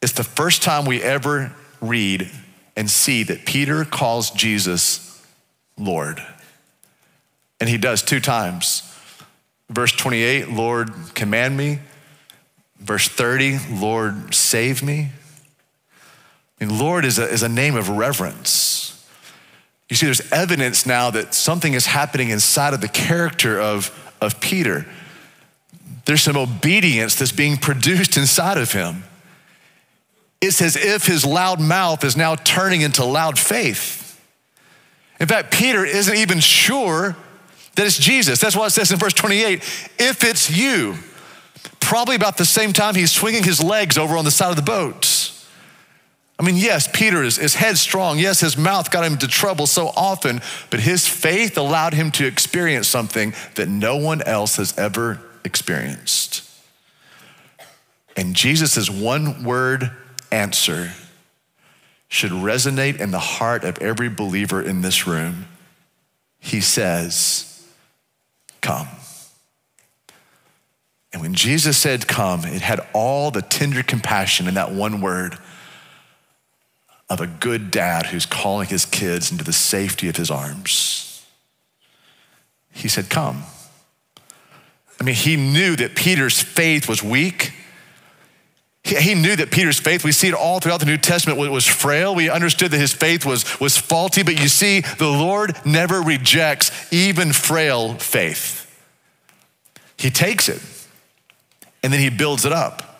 It's 0.01 0.13
the 0.13 0.23
first 0.23 0.61
time 0.61 0.85
we 0.85 1.01
ever 1.01 1.55
read 1.79 2.29
and 2.75 2.89
see 2.89 3.23
that 3.23 3.45
Peter 3.45 3.85
calls 3.85 4.31
Jesus 4.31 5.25
Lord. 5.77 6.23
And 7.59 7.69
he 7.69 7.77
does 7.77 8.01
two 8.01 8.19
times. 8.19 8.83
Verse 9.69 9.91
28, 9.91 10.49
Lord, 10.49 10.91
command 11.15 11.55
me. 11.57 11.79
Verse 12.79 13.07
30, 13.07 13.59
Lord, 13.71 14.33
save 14.33 14.83
me. 14.83 15.09
And 16.59 16.77
Lord 16.77 17.05
is 17.05 17.17
a, 17.19 17.27
is 17.27 17.43
a 17.43 17.49
name 17.49 17.75
of 17.75 17.89
reverence. 17.89 19.00
You 19.91 19.97
see, 19.97 20.05
there's 20.05 20.31
evidence 20.31 20.85
now 20.85 21.11
that 21.11 21.33
something 21.33 21.73
is 21.73 21.85
happening 21.85 22.29
inside 22.29 22.73
of 22.73 22.79
the 22.79 22.87
character 22.87 23.59
of, 23.59 23.91
of 24.21 24.39
Peter. 24.39 24.85
There's 26.05 26.23
some 26.23 26.37
obedience 26.37 27.15
that's 27.15 27.33
being 27.33 27.57
produced 27.57 28.15
inside 28.15 28.57
of 28.57 28.71
him. 28.71 29.03
It's 30.39 30.61
as 30.61 30.77
if 30.77 31.07
his 31.07 31.25
loud 31.25 31.59
mouth 31.59 32.05
is 32.05 32.15
now 32.15 32.35
turning 32.35 32.79
into 32.79 33.03
loud 33.03 33.37
faith. 33.37 34.17
In 35.19 35.27
fact, 35.27 35.51
Peter 35.51 35.83
isn't 35.83 36.15
even 36.15 36.39
sure 36.39 37.17
that 37.75 37.85
it's 37.85 37.97
Jesus. 37.97 38.39
That's 38.39 38.55
why 38.55 38.67
it 38.67 38.69
says 38.69 38.93
in 38.93 38.97
verse 38.97 39.11
28. 39.11 39.59
If 39.99 40.23
it's 40.23 40.49
you, 40.49 40.95
probably 41.81 42.15
about 42.15 42.37
the 42.37 42.45
same 42.45 42.71
time 42.71 42.95
he's 42.95 43.11
swinging 43.11 43.43
his 43.43 43.61
legs 43.61 43.97
over 43.97 44.15
on 44.15 44.23
the 44.23 44.31
side 44.31 44.51
of 44.51 44.55
the 44.55 44.61
boat. 44.61 45.20
I 46.41 46.43
mean, 46.43 46.57
yes, 46.57 46.89
Peter 46.91 47.21
is, 47.21 47.37
is 47.37 47.53
headstrong. 47.53 48.17
Yes, 48.17 48.39
his 48.39 48.57
mouth 48.57 48.89
got 48.89 49.05
him 49.05 49.13
into 49.13 49.27
trouble 49.27 49.67
so 49.67 49.89
often, 49.89 50.41
but 50.71 50.79
his 50.79 51.07
faith 51.07 51.55
allowed 51.55 51.93
him 51.93 52.09
to 52.13 52.25
experience 52.25 52.87
something 52.87 53.35
that 53.53 53.69
no 53.69 53.95
one 53.97 54.23
else 54.23 54.55
has 54.55 54.75
ever 54.75 55.21
experienced. 55.45 56.49
And 58.17 58.35
Jesus' 58.35 58.89
one 58.89 59.43
word 59.43 59.91
answer 60.31 60.93
should 62.07 62.31
resonate 62.31 62.99
in 62.99 63.11
the 63.11 63.19
heart 63.19 63.63
of 63.63 63.77
every 63.77 64.09
believer 64.09 64.63
in 64.63 64.81
this 64.81 65.05
room. 65.05 65.45
He 66.39 66.59
says, 66.59 67.63
Come. 68.61 68.87
And 71.13 71.21
when 71.21 71.35
Jesus 71.35 71.77
said, 71.77 72.07
Come, 72.07 72.45
it 72.45 72.63
had 72.63 72.79
all 72.93 73.29
the 73.29 73.43
tender 73.43 73.83
compassion 73.83 74.47
in 74.47 74.55
that 74.55 74.71
one 74.71 75.01
word 75.01 75.37
of 77.11 77.19
a 77.19 77.27
good 77.27 77.71
dad 77.71 78.05
who's 78.05 78.25
calling 78.25 78.69
his 78.69 78.85
kids 78.85 79.33
into 79.33 79.43
the 79.43 79.51
safety 79.51 80.07
of 80.07 80.15
his 80.15 80.31
arms. 80.31 81.25
He 82.71 82.87
said, 82.87 83.09
Come. 83.09 83.43
I 84.97 85.03
mean, 85.03 85.15
he 85.15 85.35
knew 85.35 85.75
that 85.75 85.93
Peter's 85.93 86.41
faith 86.41 86.87
was 86.87 87.03
weak. 87.03 87.51
He, 88.85 89.13
knew 89.13 89.35
that 89.35 89.51
Peter's 89.51 89.79
faith, 89.79 90.05
we 90.05 90.11
see 90.11 90.29
it 90.29 90.33
all 90.33 90.59
throughout 90.59 90.79
the 90.79 90.85
New 90.85 90.97
Testament, 90.97 91.37
was 91.37 91.67
frail. 91.67 92.15
We 92.15 92.29
understood 92.29 92.71
that 92.71 92.77
his 92.77 92.93
faith 92.93 93.25
was, 93.25 93.59
was 93.59 93.77
faulty, 93.77 94.23
but 94.23 94.39
you 94.39 94.47
see, 94.47 94.81
the 94.81 95.09
Lord 95.09 95.55
never 95.65 96.01
rejects 96.01 96.71
even 96.93 97.33
frail 97.33 97.95
faith. 97.95 98.67
He 99.97 100.09
takes 100.09 100.49
it 100.49 100.61
and 101.83 101.91
then 101.91 101.99
he 101.99 102.09
builds 102.09 102.45
it 102.45 102.53
up. 102.53 102.90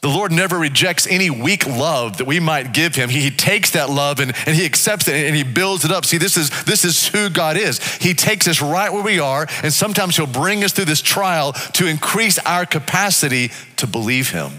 The 0.00 0.08
Lord 0.08 0.30
never 0.30 0.56
rejects 0.56 1.08
any 1.08 1.28
weak 1.28 1.66
love 1.66 2.18
that 2.18 2.26
we 2.26 2.38
might 2.38 2.72
give 2.72 2.94
him. 2.94 3.08
He, 3.08 3.20
he, 3.20 3.30
takes 3.30 3.72
that 3.72 3.90
love 3.90 4.20
and, 4.20 4.32
and 4.46 4.54
he 4.54 4.64
accepts 4.64 5.08
it 5.08 5.26
and 5.26 5.34
he 5.34 5.42
builds 5.42 5.84
it 5.84 5.90
up. 5.90 6.04
See, 6.04 6.18
this 6.18 6.36
is, 6.36 6.50
this 6.64 6.84
is 6.84 7.08
who 7.08 7.28
God 7.28 7.56
is. 7.56 7.82
He 7.96 8.14
takes 8.14 8.46
us 8.46 8.62
right 8.62 8.92
where 8.92 9.02
we 9.02 9.18
are, 9.18 9.48
and 9.62 9.72
sometimes 9.72 10.16
he'll 10.16 10.26
bring 10.26 10.62
us 10.62 10.72
through 10.72 10.84
this 10.84 11.02
trial 11.02 11.52
to 11.74 11.86
increase 11.86 12.38
our 12.40 12.64
capacity 12.64 13.50
to 13.76 13.88
believe 13.88 14.30
him 14.30 14.52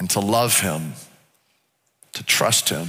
and 0.00 0.08
to 0.10 0.20
love 0.20 0.60
him, 0.60 0.94
to 2.14 2.24
trust 2.24 2.70
him. 2.70 2.88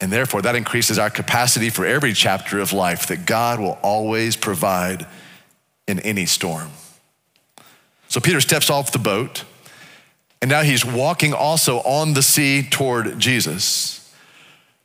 And 0.00 0.12
therefore, 0.12 0.42
that 0.42 0.54
increases 0.54 0.98
our 0.98 1.10
capacity 1.10 1.70
for 1.70 1.84
every 1.84 2.12
chapter 2.12 2.60
of 2.60 2.72
life 2.72 3.08
that 3.08 3.26
God 3.26 3.58
will 3.58 3.78
always 3.82 4.36
provide 4.36 5.06
in 5.88 5.98
any 6.00 6.26
storm. 6.26 6.70
So 8.08 8.20
Peter 8.20 8.40
steps 8.40 8.70
off 8.70 8.92
the 8.92 8.98
boat. 8.98 9.44
And 10.40 10.50
now 10.50 10.62
he's 10.62 10.84
walking 10.84 11.32
also 11.32 11.78
on 11.80 12.14
the 12.14 12.22
sea 12.22 12.62
toward 12.62 13.18
Jesus 13.18 14.14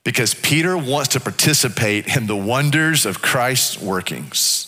because 0.04 0.34
Peter 0.34 0.78
wants 0.78 1.10
to 1.10 1.20
participate 1.20 2.16
in 2.16 2.28
the 2.28 2.36
wonders 2.36 3.06
of 3.06 3.22
Christ's 3.22 3.80
workings. 3.80 4.68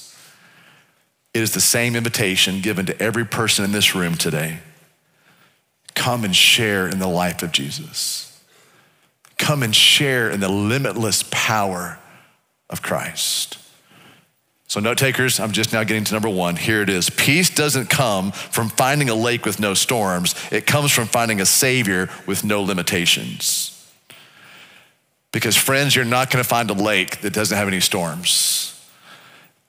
It 1.33 1.41
is 1.41 1.53
the 1.53 1.61
same 1.61 1.95
invitation 1.95 2.61
given 2.61 2.85
to 2.85 3.01
every 3.01 3.25
person 3.25 3.65
in 3.65 3.71
this 3.71 3.95
room 3.95 4.15
today. 4.15 4.59
Come 5.95 6.23
and 6.23 6.35
share 6.35 6.87
in 6.87 6.99
the 6.99 7.07
life 7.07 7.41
of 7.41 7.51
Jesus. 7.51 8.29
Come 9.37 9.63
and 9.63 9.75
share 9.75 10.29
in 10.29 10.39
the 10.39 10.49
limitless 10.49 11.23
power 11.31 11.97
of 12.69 12.81
Christ. 12.81 13.57
So, 14.73 14.79
note 14.79 14.97
takers, 14.97 15.39
I'm 15.39 15.51
just 15.51 15.71
now 15.71 15.83
getting 15.83 16.03
to 16.03 16.13
number 16.13 16.29
one. 16.29 16.55
Here 16.55 16.81
it 16.81 16.89
is. 16.89 17.07
Peace 17.11 17.51
doesn't 17.51 17.91
come 17.91 18.31
from 18.31 18.69
finding 18.69 19.07
a 19.07 19.13
lake 19.13 19.45
with 19.45 19.59
no 19.59 19.75
storms, 19.75 20.33
it 20.51 20.65
comes 20.65 20.91
from 20.91 21.05
finding 21.05 21.39
a 21.39 21.45
Savior 21.45 22.09
with 22.25 22.43
no 22.43 22.63
limitations. 22.63 23.69
Because, 25.31 25.55
friends, 25.55 25.95
you're 25.95 26.05
not 26.05 26.31
going 26.31 26.43
to 26.43 26.49
find 26.49 26.71
a 26.71 26.73
lake 26.73 27.21
that 27.21 27.33
doesn't 27.33 27.55
have 27.55 27.67
any 27.67 27.81
storms. 27.81 28.83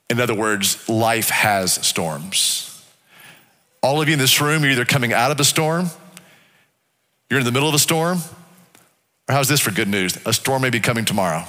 In 0.08 0.20
other 0.20 0.32
words, 0.32 0.88
life 0.88 1.28
has 1.28 1.75
storms. 1.87 2.82
All 3.82 4.00
of 4.00 4.08
you 4.08 4.14
in 4.14 4.18
this 4.18 4.40
room, 4.40 4.62
you're 4.62 4.73
either 4.73 4.87
coming 4.87 5.12
out 5.12 5.30
of 5.30 5.38
a 5.38 5.44
storm, 5.44 5.90
you're 7.28 7.40
in 7.40 7.44
the 7.44 7.52
middle 7.52 7.68
of 7.68 7.75
a 7.75 7.78
storm, 7.78 8.20
or 9.28 9.34
how's 9.34 9.49
this 9.49 9.61
for 9.61 9.70
good 9.70 9.88
news? 9.88 10.16
A 10.25 10.32
storm 10.32 10.62
may 10.62 10.70
be 10.70 10.80
coming 10.80 11.04
tomorrow. 11.04 11.44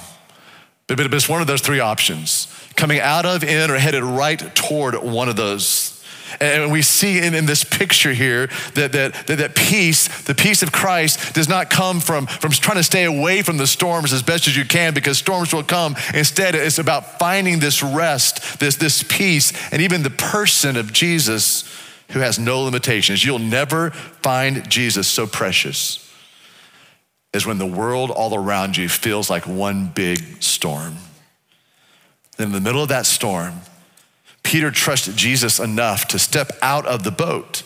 But, 0.88 1.00
it's 1.00 1.26
one 1.26 1.40
of 1.40 1.46
those 1.46 1.62
three 1.62 1.80
options 1.80 2.45
coming 2.76 3.00
out 3.00 3.26
of, 3.26 3.42
in, 3.42 3.70
or 3.70 3.78
headed 3.78 4.02
right 4.02 4.38
toward 4.54 4.94
one 5.02 5.28
of 5.28 5.36
those. 5.36 5.92
And 6.40 6.72
we 6.72 6.82
see 6.82 7.18
in, 7.18 7.34
in 7.34 7.46
this 7.46 7.64
picture 7.64 8.12
here 8.12 8.48
that, 8.74 8.92
that, 8.92 9.14
that, 9.26 9.38
that, 9.38 9.54
peace, 9.54 10.24
the 10.24 10.34
peace 10.34 10.62
of 10.62 10.72
Christ, 10.72 11.34
does 11.34 11.48
not 11.48 11.70
come 11.70 12.00
from, 12.00 12.26
from 12.26 12.50
trying 12.50 12.76
to 12.76 12.82
stay 12.82 13.04
away 13.04 13.42
from 13.42 13.56
the 13.56 13.66
storms 13.66 14.12
as 14.12 14.22
best 14.22 14.48
as 14.48 14.56
you 14.56 14.64
can 14.64 14.92
because 14.92 15.18
storms 15.18 15.54
will 15.54 15.62
come. 15.62 15.96
Instead, 16.14 16.54
it's 16.54 16.78
about 16.78 17.18
finding 17.18 17.60
this 17.60 17.82
rest, 17.82 18.58
this, 18.58 18.76
this 18.76 19.02
peace, 19.02 19.52
and 19.72 19.80
even 19.80 20.02
the 20.02 20.10
person 20.10 20.76
of 20.76 20.92
Jesus 20.92 21.64
who 22.10 22.20
has 22.20 22.38
no 22.38 22.62
limitations. 22.62 23.24
You'll 23.24 23.38
never 23.38 23.90
find 23.90 24.68
Jesus 24.68 25.08
so 25.08 25.26
precious 25.26 26.02
is 27.32 27.46
when 27.46 27.58
the 27.58 27.66
world 27.66 28.10
all 28.10 28.34
around 28.34 28.76
you 28.76 28.88
feels 28.88 29.28
like 29.28 29.46
one 29.46 29.88
big 29.88 30.42
storm. 30.42 30.96
Then 32.36 32.48
in 32.48 32.52
the 32.52 32.60
middle 32.60 32.82
of 32.82 32.88
that 32.88 33.06
storm, 33.06 33.60
Peter 34.42 34.70
trusted 34.70 35.16
Jesus 35.16 35.58
enough 35.58 36.06
to 36.08 36.18
step 36.18 36.52
out 36.62 36.86
of 36.86 37.02
the 37.02 37.10
boat. 37.10 37.62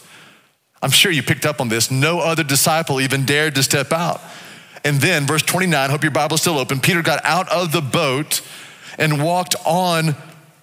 I'm 0.83 0.91
sure 0.91 1.13
you 1.13 1.23
picked 1.23 1.45
up 1.45 1.61
on 1.61 1.69
this. 1.69 1.91
No 1.91 2.21
other 2.21 2.43
disciple 2.43 3.01
even 3.01 3.27
dared 3.27 3.55
to 3.57 3.63
step 3.63 3.93
out. 3.93 4.21
And 4.83 5.01
then, 5.01 5.27
verse 5.27 5.43
29, 5.43 5.91
hope 5.91 6.03
your 6.03 6.11
Bible's 6.11 6.41
still 6.41 6.59
open. 6.59 6.81
Peter 6.81 7.03
got 7.03 7.23
out 7.25 7.51
of 7.51 7.73
the 7.73 7.83
boat 7.83 8.41
and 8.97 9.23
walked 9.23 9.55
on 9.67 10.17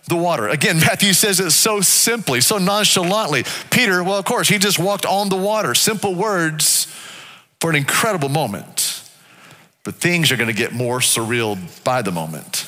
the 0.07 0.15
water. 0.15 0.47
Again, 0.47 0.79
Matthew 0.79 1.13
says 1.13 1.39
it 1.39 1.51
so 1.51 1.81
simply, 1.81 2.41
so 2.41 2.57
nonchalantly. 2.57 3.43
Peter, 3.69 4.03
well, 4.03 4.17
of 4.17 4.25
course, 4.25 4.47
he 4.47 4.57
just 4.57 4.79
walked 4.79 5.05
on 5.05 5.29
the 5.29 5.35
water. 5.35 5.75
Simple 5.75 6.15
words 6.15 6.85
for 7.59 7.69
an 7.69 7.75
incredible 7.75 8.29
moment. 8.29 9.03
But 9.83 9.95
things 9.95 10.31
are 10.31 10.35
going 10.35 10.49
to 10.49 10.55
get 10.55 10.73
more 10.73 10.99
surreal 10.99 11.57
by 11.83 12.01
the 12.01 12.11
moment. 12.11 12.67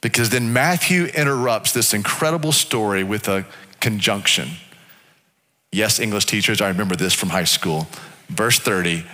Because 0.00 0.30
then 0.30 0.52
Matthew 0.52 1.06
interrupts 1.06 1.72
this 1.72 1.94
incredible 1.94 2.52
story 2.52 3.02
with 3.02 3.28
a 3.28 3.46
conjunction. 3.80 4.50
Yes, 5.72 5.98
English 5.98 6.26
teachers, 6.26 6.60
I 6.60 6.68
remember 6.68 6.96
this 6.96 7.14
from 7.14 7.30
high 7.30 7.44
school. 7.44 7.86
Verse 8.28 8.58
30, 8.58 9.04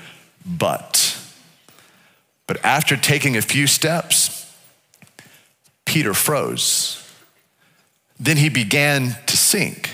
but. 0.44 1.18
But 2.46 2.64
after 2.64 2.96
taking 2.96 3.36
a 3.36 3.42
few 3.42 3.66
steps, 3.66 4.42
Peter 5.84 6.14
froze. 6.14 6.98
Then 8.18 8.36
he 8.36 8.48
began 8.48 9.16
to 9.26 9.36
sink. 9.36 9.90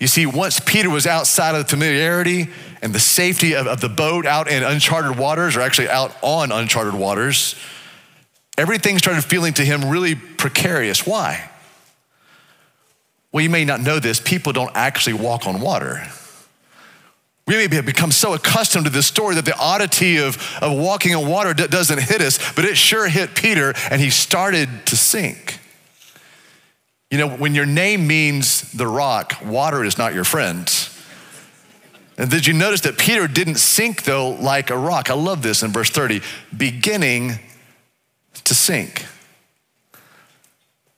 You 0.00 0.06
see, 0.06 0.24
once 0.24 0.60
Peter 0.60 0.88
was 0.88 1.06
outside 1.06 1.54
of 1.54 1.64
the 1.64 1.68
familiarity 1.68 2.48
and 2.82 2.94
the 2.94 3.00
safety 3.00 3.54
of, 3.54 3.66
of 3.66 3.80
the 3.80 3.88
boat 3.88 4.26
out 4.26 4.48
in 4.50 4.62
uncharted 4.62 5.18
waters, 5.18 5.56
or 5.56 5.60
actually 5.60 5.90
out 5.90 6.16
on 6.22 6.50
uncharted 6.50 6.94
waters, 6.94 7.54
everything 8.60 8.98
started 8.98 9.24
feeling 9.24 9.54
to 9.54 9.64
him 9.64 9.88
really 9.88 10.14
precarious. 10.14 11.06
Why? 11.06 11.50
Well, 13.32 13.42
you 13.42 13.48
may 13.48 13.64
not 13.64 13.80
know 13.80 13.98
this, 13.98 14.20
people 14.20 14.52
don't 14.52 14.74
actually 14.74 15.14
walk 15.14 15.46
on 15.46 15.60
water. 15.60 16.06
We 17.46 17.66
may 17.66 17.74
have 17.74 17.86
become 17.86 18.12
so 18.12 18.34
accustomed 18.34 18.84
to 18.84 18.90
this 18.90 19.06
story 19.06 19.34
that 19.36 19.46
the 19.46 19.58
oddity 19.58 20.18
of, 20.18 20.36
of 20.60 20.76
walking 20.76 21.16
on 21.16 21.26
water 21.28 21.54
doesn't 21.54 22.02
hit 22.02 22.20
us, 22.20 22.38
but 22.52 22.64
it 22.64 22.76
sure 22.76 23.08
hit 23.08 23.34
Peter, 23.34 23.72
and 23.90 24.00
he 24.00 24.10
started 24.10 24.68
to 24.86 24.96
sink. 24.96 25.58
You 27.10 27.18
know, 27.18 27.28
when 27.28 27.54
your 27.54 27.66
name 27.66 28.06
means 28.06 28.70
the 28.72 28.86
rock, 28.86 29.36
water 29.44 29.82
is 29.84 29.96
not 29.96 30.14
your 30.14 30.24
friend. 30.24 30.70
And 32.18 32.30
did 32.30 32.46
you 32.46 32.52
notice 32.52 32.82
that 32.82 32.98
Peter 32.98 33.26
didn't 33.26 33.56
sink, 33.56 34.04
though, 34.04 34.30
like 34.30 34.68
a 34.70 34.76
rock? 34.76 35.10
I 35.10 35.14
love 35.14 35.42
this 35.42 35.62
in 35.62 35.72
verse 35.72 35.88
30 35.90 36.20
beginning 36.56 37.40
to 38.50 38.54
sink. 38.56 39.06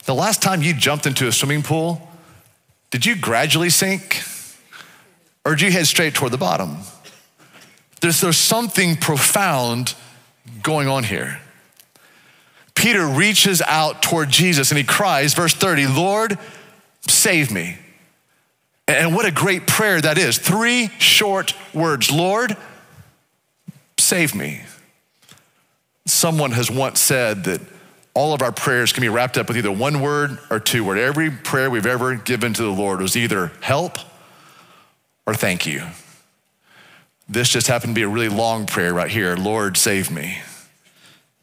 The 0.07 0.15
last 0.15 0.41
time 0.41 0.63
you 0.63 0.73
jumped 0.73 1.07
into 1.07 1.29
a 1.29 1.33
swimming 1.33 1.63
pool, 1.63 2.01
did 2.91 3.05
you 3.05 3.15
gradually 3.15 3.69
sink? 3.69 4.23
Or 5.45 5.55
did 5.55 5.61
you 5.61 5.71
head 5.71 5.87
straight 5.87 6.15
toward 6.15 6.33
the 6.33 6.39
bottom? 6.39 6.79
There's, 8.01 8.23
there's 8.23 8.39
something 8.39 8.97
profound 8.97 9.95
going 10.63 10.89
on 10.89 11.05
here. 11.05 11.43
Peter 12.75 13.07
reaches 13.07 13.61
out 13.61 14.03
toward 14.03 14.31
Jesus 14.31 14.71
and 14.71 14.79
he 14.79 14.85
cries, 14.85 15.35
verse 15.35 15.53
30, 15.53 15.89
Lord, 15.89 16.39
save 17.07 17.53
me. 17.53 17.77
And 18.89 19.15
what 19.15 19.27
a 19.27 19.31
great 19.31 19.67
prayer 19.67 20.01
that 20.01 20.17
is. 20.17 20.39
Three 20.39 20.89
short 20.99 21.53
words 21.75 22.11
Lord, 22.11 22.57
save 23.99 24.35
me. 24.35 24.63
Someone 26.07 26.53
has 26.53 26.71
once 26.71 27.01
said 27.01 27.45
that 27.45 27.61
all 28.15 28.35
of 28.35 28.43
our 28.43 28.53
prayers 28.53 28.93
can 28.93 29.01
be 29.01 29.09
wrapped 29.09 29.39
up 29.39 29.49
with 29.49 29.57
either 29.57 29.73
one 29.73 30.01
word 30.01 30.39
or 30.51 30.61
two 30.61 30.85
word. 30.85 30.99
Every 30.99 31.31
prayer 31.31 31.71
we've 31.71 31.87
ever 31.87 32.15
given 32.17 32.53
to 32.55 32.63
the 32.63 32.71
Lord 32.71 33.01
was 33.01 33.17
either 33.17 33.53
help 33.61 33.99
or 35.27 35.35
thank 35.35 35.67
you. 35.67 35.83
This 37.29 37.49
just 37.49 37.69
happened 37.69 37.95
to 37.95 37.99
be 37.99 38.03
a 38.03 38.09
really 38.09 38.29
long 38.29 38.67
prayer 38.67 38.93
right 38.93 39.11
here 39.11 39.37
Lord, 39.37 39.77
save 39.77 40.11
me. 40.11 40.43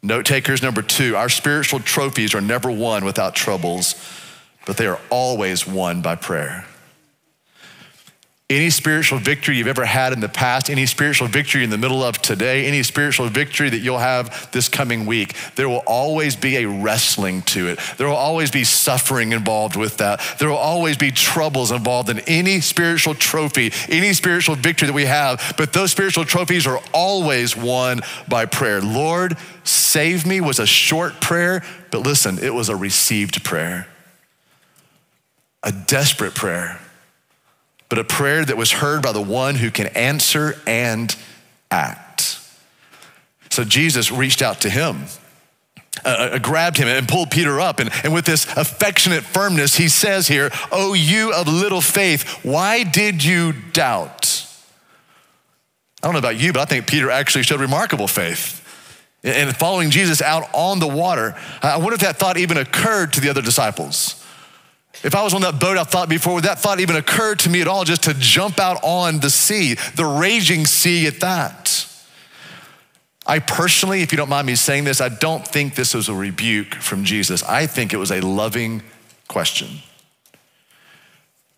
Note 0.02 0.24
takers, 0.24 0.62
number 0.62 0.82
two, 0.82 1.16
our 1.16 1.28
spiritual 1.28 1.80
trophies 1.80 2.34
are 2.34 2.40
never 2.40 2.70
won 2.70 3.04
without 3.04 3.34
troubles, 3.34 3.94
but 4.66 4.76
they 4.76 4.86
are 4.86 5.00
always 5.10 5.66
won 5.66 6.00
by 6.00 6.14
prayer. 6.14 6.64
Any 8.50 8.70
spiritual 8.70 9.20
victory 9.20 9.58
you've 9.58 9.68
ever 9.68 9.84
had 9.84 10.12
in 10.12 10.18
the 10.18 10.28
past, 10.28 10.70
any 10.70 10.84
spiritual 10.84 11.28
victory 11.28 11.62
in 11.62 11.70
the 11.70 11.78
middle 11.78 12.02
of 12.02 12.20
today, 12.20 12.66
any 12.66 12.82
spiritual 12.82 13.28
victory 13.28 13.70
that 13.70 13.78
you'll 13.78 13.98
have 13.98 14.50
this 14.50 14.68
coming 14.68 15.06
week, 15.06 15.36
there 15.54 15.68
will 15.68 15.84
always 15.86 16.34
be 16.34 16.56
a 16.56 16.66
wrestling 16.66 17.42
to 17.42 17.68
it. 17.68 17.78
There 17.96 18.08
will 18.08 18.16
always 18.16 18.50
be 18.50 18.64
suffering 18.64 19.30
involved 19.30 19.76
with 19.76 19.98
that. 19.98 20.20
There 20.40 20.48
will 20.48 20.56
always 20.56 20.96
be 20.96 21.12
troubles 21.12 21.70
involved 21.70 22.10
in 22.10 22.18
any 22.26 22.60
spiritual 22.60 23.14
trophy, 23.14 23.72
any 23.88 24.12
spiritual 24.14 24.56
victory 24.56 24.88
that 24.88 24.94
we 24.94 25.06
have. 25.06 25.54
But 25.56 25.72
those 25.72 25.92
spiritual 25.92 26.24
trophies 26.24 26.66
are 26.66 26.82
always 26.92 27.56
won 27.56 28.00
by 28.26 28.46
prayer. 28.46 28.80
Lord, 28.80 29.36
save 29.62 30.26
me 30.26 30.40
was 30.40 30.58
a 30.58 30.66
short 30.66 31.20
prayer, 31.20 31.62
but 31.92 32.00
listen, 32.00 32.40
it 32.40 32.52
was 32.52 32.68
a 32.68 32.74
received 32.74 33.44
prayer, 33.44 33.86
a 35.62 35.70
desperate 35.70 36.34
prayer 36.34 36.80
but 37.90 37.98
a 37.98 38.04
prayer 38.04 38.44
that 38.44 38.56
was 38.56 38.70
heard 38.70 39.02
by 39.02 39.12
the 39.12 39.20
one 39.20 39.56
who 39.56 39.70
can 39.70 39.88
answer 39.88 40.56
and 40.66 41.14
act. 41.70 42.38
So 43.50 43.64
Jesus 43.64 44.12
reached 44.12 44.42
out 44.42 44.60
to 44.60 44.70
him, 44.70 45.06
uh, 46.04 46.30
uh, 46.32 46.38
grabbed 46.38 46.76
him, 46.76 46.86
and 46.86 47.08
pulled 47.08 47.32
Peter 47.32 47.60
up. 47.60 47.80
And, 47.80 47.90
and 48.04 48.14
with 48.14 48.24
this 48.24 48.46
affectionate 48.56 49.24
firmness, 49.24 49.74
he 49.74 49.88
says 49.88 50.28
here, 50.28 50.50
Oh, 50.70 50.94
you 50.94 51.32
of 51.34 51.48
little 51.48 51.80
faith, 51.80 52.44
why 52.44 52.84
did 52.84 53.24
you 53.24 53.52
doubt? 53.72 54.46
I 56.02 56.06
don't 56.06 56.14
know 56.14 56.20
about 56.20 56.38
you, 56.38 56.52
but 56.52 56.60
I 56.60 56.64
think 56.64 56.86
Peter 56.86 57.10
actually 57.10 57.42
showed 57.42 57.60
remarkable 57.60 58.08
faith. 58.08 58.56
And 59.22 59.54
following 59.54 59.90
Jesus 59.90 60.22
out 60.22 60.48
on 60.54 60.78
the 60.78 60.88
water, 60.88 61.36
I 61.60 61.76
wonder 61.76 61.94
if 61.94 62.00
that 62.00 62.16
thought 62.16 62.38
even 62.38 62.56
occurred 62.56 63.12
to 63.14 63.20
the 63.20 63.28
other 63.28 63.42
disciples. 63.42 64.19
If 65.02 65.14
I 65.14 65.22
was 65.22 65.32
on 65.32 65.40
that 65.42 65.58
boat, 65.58 65.78
I 65.78 65.84
thought 65.84 66.08
before, 66.08 66.34
would 66.34 66.44
that 66.44 66.58
thought 66.58 66.80
even 66.80 66.96
occur 66.96 67.34
to 67.36 67.48
me 67.48 67.60
at 67.60 67.68
all 67.68 67.84
just 67.84 68.02
to 68.04 68.14
jump 68.14 68.58
out 68.58 68.78
on 68.82 69.20
the 69.20 69.30
sea, 69.30 69.74
the 69.94 70.04
raging 70.04 70.66
sea 70.66 71.06
at 71.06 71.20
that? 71.20 71.86
I 73.26 73.38
personally, 73.38 74.02
if 74.02 74.12
you 74.12 74.16
don't 74.16 74.28
mind 74.28 74.46
me 74.46 74.56
saying 74.56 74.84
this, 74.84 75.00
I 75.00 75.08
don't 75.08 75.46
think 75.46 75.74
this 75.74 75.94
was 75.94 76.08
a 76.08 76.14
rebuke 76.14 76.74
from 76.74 77.04
Jesus. 77.04 77.42
I 77.42 77.66
think 77.66 77.92
it 77.92 77.96
was 77.96 78.10
a 78.10 78.20
loving 78.20 78.82
question. 79.28 79.68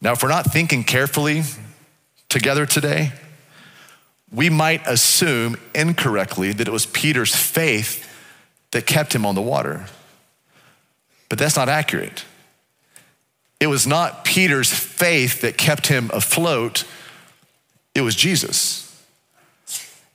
Now, 0.01 0.13
if 0.13 0.23
we're 0.23 0.29
not 0.29 0.53
thinking 0.53 0.85
carefully 0.85 1.43
together 2.29 2.67
today, 2.67 3.13
we 4.33 4.51
might 4.51 4.87
assume 4.87 5.57
incorrectly 5.75 6.53
that 6.53 6.67
it 6.67 6.71
was 6.71 6.87
Peter's 6.87 7.35
faith 7.35 8.09
that 8.73 8.87
kept 8.87 9.15
him 9.15 9.25
on 9.25 9.35
the 9.35 9.43
water. 9.43 9.87
But 11.29 11.39
that's 11.39 11.57
not 11.57 11.69
accurate. 11.69 12.25
It 13.63 13.69
was 13.69 13.87
not 13.87 14.25
Peter's 14.25 14.73
faith 14.73 15.43
that 15.43 15.57
kept 15.57 15.87
him 15.87 16.11
afloat, 16.13 16.83
it 17.95 18.01
was 18.01 18.17
Jesus. 18.17 18.89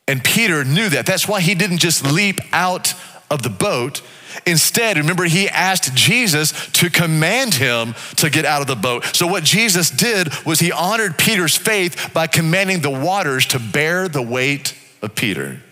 And 0.06 0.22
Peter 0.22 0.64
knew 0.64 0.90
that. 0.90 1.06
That's 1.06 1.26
why 1.26 1.40
he 1.40 1.54
didn't 1.54 1.78
just 1.78 2.04
leap 2.04 2.40
out 2.52 2.92
of 3.30 3.42
the 3.42 3.48
boat. 3.48 4.02
Instead, 4.46 4.98
remember, 4.98 5.24
he 5.24 5.48
asked 5.48 5.94
Jesus 5.94 6.52
to 6.72 6.90
command 6.90 7.54
him 7.54 7.94
to 8.16 8.28
get 8.28 8.44
out 8.44 8.60
of 8.60 8.66
the 8.66 8.76
boat. 8.76 9.16
So, 9.16 9.26
what 9.26 9.44
Jesus 9.44 9.88
did 9.88 10.28
was 10.44 10.60
he 10.60 10.70
honored 10.70 11.16
Peter's 11.16 11.56
faith 11.56 12.10
by 12.12 12.26
commanding 12.26 12.80
the 12.80 12.90
waters 12.90 13.46
to 13.46 13.58
bear 13.58 14.08
the 14.08 14.20
weight 14.20 14.76
of 15.00 15.14
Peter. 15.14 15.62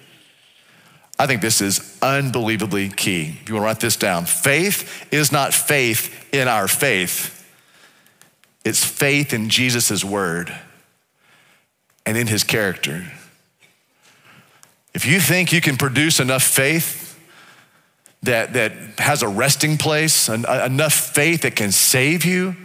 I 1.19 1.27
think 1.27 1.43
this 1.43 1.61
is 1.61 1.99
unbelievably 2.01 2.89
key. 2.91 3.37
If 3.43 3.51
you 3.51 3.57
want 3.57 3.65
to 3.65 3.67
write 3.67 3.81
this 3.81 3.97
down, 3.97 4.25
faith 4.25 5.07
is 5.13 5.31
not 5.31 5.53
faith 5.53 6.33
in 6.33 6.49
our 6.49 6.69
faith, 6.69 7.36
it's 8.67 8.85
faith 8.85 9.33
in 9.33 9.49
Jesus' 9.49 10.05
word 10.05 10.53
and 12.05 12.19
in 12.19 12.27
his 12.27 12.43
character. 12.43 13.07
If 14.93 15.07
you 15.07 15.21
think 15.21 15.53
you 15.53 15.61
can 15.61 15.77
produce 15.77 16.19
enough 16.19 16.43
faith 16.43 17.17
that, 18.25 18.55
that 18.55 18.73
has 18.99 19.23
a 19.23 19.29
resting 19.29 19.79
place, 19.79 20.29
uh, 20.29 20.65
enough 20.67 20.95
faith 20.95 21.43
that 21.43 21.55
can 21.55 21.71
save 21.71 22.25
you, 22.25 22.57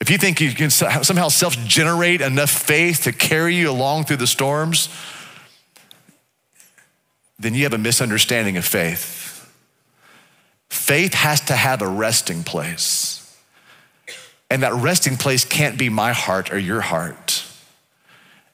if 0.00 0.10
you 0.10 0.18
think 0.18 0.38
you 0.38 0.52
can 0.52 0.68
somehow 0.68 1.28
self 1.28 1.56
generate 1.64 2.20
enough 2.20 2.50
faith 2.50 3.04
to 3.04 3.12
carry 3.12 3.54
you 3.56 3.70
along 3.70 4.04
through 4.04 4.18
the 4.18 4.26
storms, 4.26 4.90
then 7.38 7.54
you 7.54 7.62
have 7.62 7.72
a 7.72 7.78
misunderstanding 7.78 8.58
of 8.58 8.66
faith. 8.66 9.50
Faith 10.68 11.14
has 11.14 11.40
to 11.40 11.54
have 11.54 11.80
a 11.80 11.88
resting 11.88 12.44
place. 12.44 13.17
And 14.50 14.62
that 14.62 14.72
resting 14.74 15.16
place 15.16 15.44
can't 15.44 15.78
be 15.78 15.88
my 15.88 16.12
heart 16.12 16.52
or 16.52 16.58
your 16.58 16.80
heart. 16.80 17.44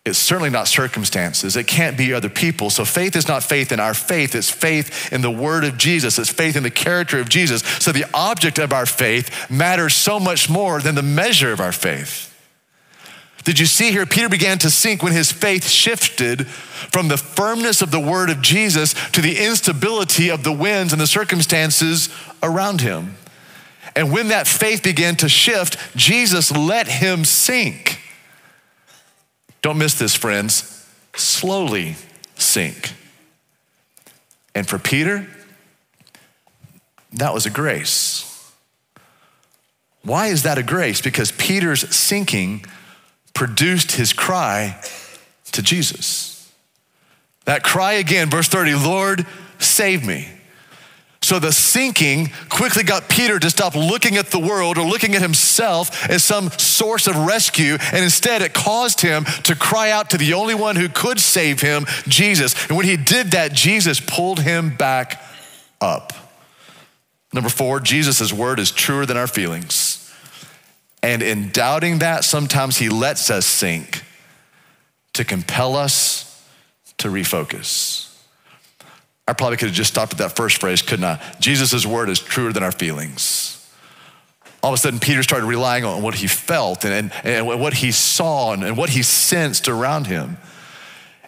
It's 0.05 0.19
certainly 0.19 0.51
not 0.51 0.69
circumstances. 0.69 1.57
It 1.57 1.67
can't 1.67 1.97
be 1.97 2.13
other 2.13 2.29
people. 2.29 2.69
So 2.69 2.85
faith 2.85 3.17
is 3.17 3.27
not 3.27 3.43
faith 3.43 3.73
in 3.73 3.81
our 3.81 3.95
faith. 3.95 4.35
It's 4.35 4.51
faith 4.51 5.13
in 5.13 5.23
the 5.23 5.31
word 5.31 5.65
of 5.65 5.79
Jesus. 5.79 6.19
It's 6.19 6.31
faith 6.31 6.57
in 6.57 6.63
the 6.63 6.71
character 6.71 7.21
of 7.21 7.31
Jesus. 7.31 7.63
So 7.63 7.91
the 7.91 8.05
object 8.13 8.59
of 8.59 8.73
our 8.73 8.85
faith 8.85 9.51
matters 9.51 9.95
so 9.95 10.21
much 10.21 10.51
more 10.51 10.81
than 10.81 10.95
the 10.95 11.03
measure 11.03 11.53
of 11.53 11.61
our 11.61 11.73
faith. 11.73 12.31
Did 13.45 13.59
you 13.59 13.67
see 13.67 13.93
here? 13.93 14.05
Peter 14.05 14.29
began 14.29 14.59
to 14.59 14.71
sink 14.71 15.03
when 15.03 15.13
his 15.13 15.31
faith 15.31 15.69
shifted 15.69 16.47
from 16.49 17.09
the 17.09 17.17
firmness 17.17 17.81
of 17.81 17.91
the 17.91 18.01
word 18.01 18.29
of 18.29 18.43
Jesus 18.43 18.95
to 19.11 19.23
the 19.23 19.39
instability 19.39 20.31
of 20.31 20.45
the 20.45 20.53
winds 20.53 20.93
and 20.93 21.01
the 21.01 21.07
circumstances 21.07 22.09
around 22.43 22.83
him. 22.83 23.17
And 23.97 24.13
when 24.13 24.29
that 24.29 24.47
faith 24.47 24.83
began 24.83 25.17
to 25.17 25.29
shift, 25.29 25.77
Jesus 25.97 26.51
let 26.51 26.89
him 26.89 27.25
sink. 27.25 28.01
Don't 29.63 29.79
miss 29.79 29.99
this, 29.99 30.15
friends. 30.15 30.89
Slowly 31.15 31.97
sink. 32.35 32.93
And 34.55 34.69
for 34.69 34.79
Peter, 34.79 35.27
that 37.13 37.33
was 37.33 37.47
a 37.47 37.51
grace. 37.51 38.31
Why 40.03 40.27
is 40.27 40.43
that 40.43 40.59
a 40.59 40.63
grace? 40.63 41.01
Because 41.01 41.33
Peter's 41.33 41.95
sinking 41.95 42.65
produced 43.33 43.93
his 43.93 44.13
cry 44.13 44.81
to 45.53 45.63
Jesus. 45.63 46.53
That 47.45 47.63
cry 47.63 47.95
again, 47.95 48.29
verse 48.29 48.49
30 48.49 48.75
Lord, 48.75 49.27
save 49.59 50.07
me. 50.07 50.29
So 51.25 51.39
the 51.39 51.53
sinking 51.53 52.33
quickly 52.51 52.83
got 52.83 53.09
Peter 53.09 53.39
to 53.39 53.49
stop 53.49 53.75
looking 53.75 54.19
at 54.19 54.27
the 54.27 54.39
world 54.39 54.77
or 54.77 54.87
looking 54.87 55.15
at 55.15 55.23
himself 55.23 56.07
as 56.11 56.23
some 56.23 56.51
source 56.51 57.07
of 57.07 57.17
rescue. 57.17 57.79
And 57.93 58.05
instead, 58.05 58.43
it 58.43 58.53
caused 58.53 59.01
him 59.01 59.25
to 59.45 59.57
cry 59.57 59.91
out 59.91 60.11
to 60.11 60.19
the 60.19 60.35
only 60.35 60.55
one 60.55 60.77
who 60.77 60.87
could 60.91 61.19
save 61.19 61.63
him, 61.63 61.87
Jesus. 62.07 62.69
And 62.69 62.77
when 62.77 62.85
he 62.85 62.99
did 62.99 63.31
that, 63.31 63.55
Jesus 63.55 64.01
pulled 64.01 64.41
him 64.41 64.77
back 64.77 65.19
up. 65.81 66.13
Number 67.33 67.49
four, 67.49 67.81
Jesus' 67.81 68.31
word 68.31 68.61
is 68.61 68.71
truer 68.71 69.07
than 69.07 69.17
our 69.17 69.27
feelings. 69.27 70.13
And 71.03 71.23
in 71.23 71.49
doubting 71.49 72.01
that, 72.01 72.25
sometimes 72.25 72.77
he 72.77 72.91
lets 72.91 73.31
us 73.31 73.47
sink 73.47 74.05
to 75.15 75.25
compel 75.25 75.75
us 75.75 76.47
to 76.99 77.09
refocus. 77.09 78.04
I 79.27 79.33
probably 79.33 79.57
could 79.57 79.69
have 79.69 79.77
just 79.77 79.91
stopped 79.91 80.13
at 80.13 80.19
that 80.19 80.37
first 80.37 80.61
phrase, 80.61 80.83
couldn't 80.83 81.05
I? 81.05 81.21
Jesus' 81.41 81.87
word 81.87 82.11
is 82.11 82.21
truer 82.21 82.53
than 82.53 82.63
our 82.63 82.73
feelings. 82.73 83.51
All 84.63 84.73
of 84.73 84.75
a 84.75 84.79
sudden, 84.79 84.99
Peter 84.99 85.23
started 85.23 85.47
relying 85.47 85.85
on 85.85 86.03
what 86.03 86.15
he 86.15 86.27
felt 86.27 86.85
and, 86.85 87.13
and, 87.23 87.47
and 87.47 87.61
what 87.61 87.75
he 87.75 87.91
saw 87.93 88.53
and, 88.53 88.65
and 88.65 88.77
what 88.77 88.91
he 88.91 89.03
sensed 89.03 89.69
around 89.69 90.07
him. 90.07 90.39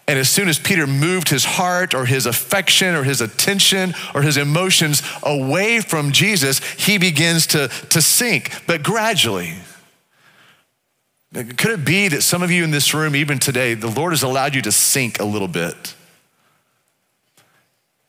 And 0.08 0.18
as 0.18 0.28
soon 0.28 0.48
as 0.48 0.58
Peter 0.58 0.86
moved 0.86 1.30
his 1.30 1.44
heart 1.44 1.92
or 1.92 2.06
his 2.06 2.26
affection 2.26 2.94
or 2.94 3.02
his 3.02 3.20
attention 3.20 3.94
or 4.14 4.22
his 4.22 4.36
emotions 4.36 5.02
away 5.22 5.80
from 5.80 6.12
Jesus, 6.12 6.60
he 6.74 6.96
begins 6.96 7.46
to, 7.48 7.68
to 7.90 8.00
sink, 8.00 8.52
but 8.66 8.82
gradually. 8.82 9.54
Could 11.34 11.72
it 11.72 11.84
be 11.84 12.08
that 12.08 12.22
some 12.22 12.42
of 12.42 12.50
you 12.50 12.62
in 12.62 12.70
this 12.70 12.94
room, 12.94 13.16
even 13.16 13.38
today, 13.38 13.74
the 13.74 13.90
Lord 13.90 14.12
has 14.12 14.22
allowed 14.22 14.54
you 14.54 14.62
to 14.62 14.72
sink 14.72 15.18
a 15.18 15.24
little 15.24 15.48
bit? 15.48 15.95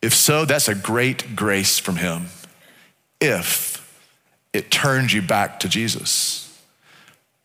If 0.01 0.13
so, 0.13 0.45
that's 0.45 0.67
a 0.67 0.75
great 0.75 1.35
grace 1.35 1.79
from 1.79 1.97
Him. 1.97 2.27
If 3.19 3.83
it 4.53 4.69
turns 4.69 5.13
you 5.13 5.21
back 5.21 5.59
to 5.61 5.69
Jesus 5.69 6.43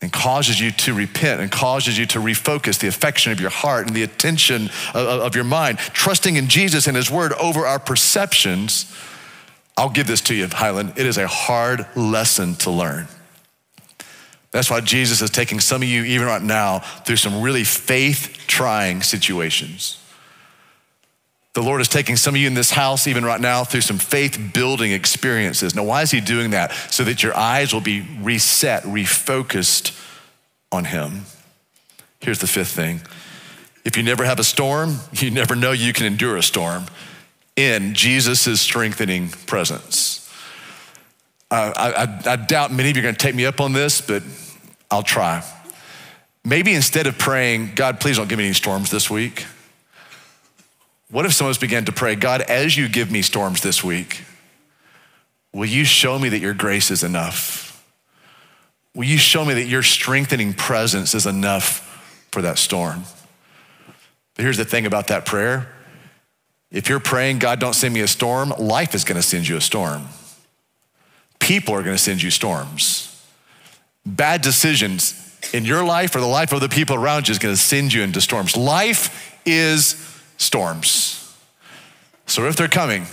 and 0.01 0.13
causes 0.13 0.61
you 0.61 0.71
to 0.71 0.93
repent 0.95 1.41
and 1.41 1.51
causes 1.51 1.97
you 1.97 2.07
to 2.07 2.19
refocus 2.19 2.79
the 2.79 2.89
affection 2.89 3.33
of 3.33 3.41
your 3.41 3.51
heart 3.51 3.87
and 3.87 3.97
the 3.97 4.03
attention 4.03 4.67
of, 4.95 5.07
of, 5.07 5.35
your 5.35 5.45
mind, 5.45 5.79
trusting 5.79 6.37
in 6.37 6.49
Jesus 6.49 6.87
and 6.87 6.97
His 6.97 7.11
Word 7.11 7.33
over 7.35 7.67
our 7.67 7.79
perceptions, 7.79 8.95
I'll 9.77 9.91
give 9.91 10.07
this 10.07 10.21
to 10.23 10.35
you, 10.35 10.49
Highland. 10.49 10.95
It 10.97 11.07
is 11.07 11.19
a 11.19 11.27
hard 11.27 11.87
lesson 11.97 12.57
to 12.57 12.71
learn. 12.71 13.09
That's 14.51 14.71
why 14.71 14.81
Jesus 14.83 15.23
is 15.23 15.31
taking 15.31 15.61
some 15.61 15.81
of 15.81 15.89
you, 15.89 16.05
even 16.05 16.27
right 16.27 16.43
now, 16.43 16.81
through 16.81 17.17
some 17.17 17.41
really 17.41 17.65
faith 17.65 18.37
trying 18.47 19.01
situations. 19.01 20.02
The 21.55 21.63
Lord 21.63 21.81
is 21.83 21.89
taking 21.89 22.17
some 22.17 22.35
of 22.35 22.41
you 22.41 22.47
in 22.47 22.55
this 22.55 22.71
house, 22.71 23.07
even 23.07 23.25
right 23.25 23.41
now, 23.41 23.63
through 23.63 23.83
some 23.83 23.99
faith 23.99 24.53
building 24.55 24.93
experiences. 24.93 25.75
Now, 25.75 25.85
why 25.85 26.03
is 26.03 26.11
He 26.11 26.21
doing 26.21 26.51
that? 26.51 26.73
So 26.91 27.05
that 27.05 27.23
your 27.23 27.37
eyes 27.37 27.75
will 27.75 27.83
be 27.83 28.07
reset, 28.21 28.85
refocused 28.85 29.99
on 30.71 30.87
Him. 30.87 31.27
Here's 32.21 32.39
the 32.39 32.47
fifth 32.47 32.71
thing 32.71 33.03
if 33.85 33.97
you 33.97 34.03
never 34.03 34.25
have 34.25 34.39
a 34.39 34.45
storm, 34.45 34.97
you 35.13 35.31
never 35.31 35.57
know 35.57 35.73
you 35.73 35.93
can 35.93 36.07
endure 36.07 36.37
a 36.37 36.43
storm 36.43 36.87
in 37.57 37.95
Jesus' 37.95 38.61
strengthening 38.61 39.29
presence. 39.29 40.19
I, 41.51 42.21
I, 42.27 42.33
I 42.33 42.37
doubt 42.37 42.73
many 42.73 42.91
of 42.91 42.97
you 42.97 43.03
are 43.03 43.05
going 43.05 43.15
to 43.15 43.21
take 43.21 43.35
me 43.35 43.45
up 43.45 43.61
on 43.61 43.73
this, 43.73 44.01
but 44.01 44.23
I'll 44.91 45.03
try. 45.03 45.45
Maybe 46.45 46.73
instead 46.73 47.07
of 47.07 47.19
praying, 47.19 47.73
God, 47.75 48.01
please 48.01 48.17
don't 48.17 48.29
give 48.29 48.39
me 48.39 48.47
any 48.47 48.55
storms 48.55 48.91
this 48.91 49.11
week, 49.11 49.45
what 51.13 51.27
if 51.27 51.35
some 51.35 51.47
of 51.47 51.51
us 51.51 51.59
began 51.59 51.85
to 51.85 51.93
pray, 51.93 52.15
God, 52.15 52.41
as 52.41 52.75
you 52.75 52.89
give 52.89 53.11
me 53.11 53.21
storms 53.21 53.61
this 53.61 53.85
week, 53.85 54.23
will 55.53 55.67
you 55.67 55.85
show 55.85 56.19
me 56.19 56.31
that 56.31 56.39
your 56.39 56.55
grace 56.55 56.91
is 56.91 57.05
enough? 57.05 57.87
Will 58.95 59.05
you 59.05 59.19
show 59.19 59.45
me 59.45 59.53
that 59.53 59.67
your 59.67 59.83
strengthening 59.83 60.55
presence 60.55 61.15
is 61.15 61.27
enough 61.27 62.27
for 62.33 62.41
that 62.41 62.57
storm? 62.57 63.03
But 64.35 64.43
here's 64.43 64.57
the 64.57 64.65
thing 64.65 64.87
about 64.87 65.09
that 65.09 65.27
prayer 65.27 65.69
if 66.71 66.89
you're 66.89 67.01
praying, 67.01 67.41
God, 67.41 67.61
don't 67.61 67.75
send 67.75 67.93
me 67.93 68.01
a 68.01 68.09
storm, 68.09 68.49
life 68.59 68.95
is 68.95 69.05
gonna 69.05 69.21
send 69.21 69.47
you 69.47 69.59
a 69.59 69.61
storm. 69.61 70.09
People 71.39 71.75
are 71.75 71.83
gonna 71.83 71.99
send 71.99 72.23
you 72.23 72.31
storms. 72.31 73.23
Bad 74.07 74.41
decisions 74.41 75.37
in 75.53 75.67
your 75.67 75.85
life 75.85 76.17
or 76.17 76.21
the 76.21 76.27
life 76.27 76.53
of 76.53 76.63
the 76.63 76.71
people 76.71 76.97
around 76.97 77.29
you 77.29 77.33
is 77.33 77.39
gonna 77.39 77.57
send 77.57 77.93
you 77.93 78.03
into 78.03 78.23
storms. 78.23 78.57
Life 78.57 79.39
is 79.45 80.12
storms. 80.43 81.19
So 82.27 82.47
if 82.47 82.57
they're 82.57 82.69
coming, 82.69 83.07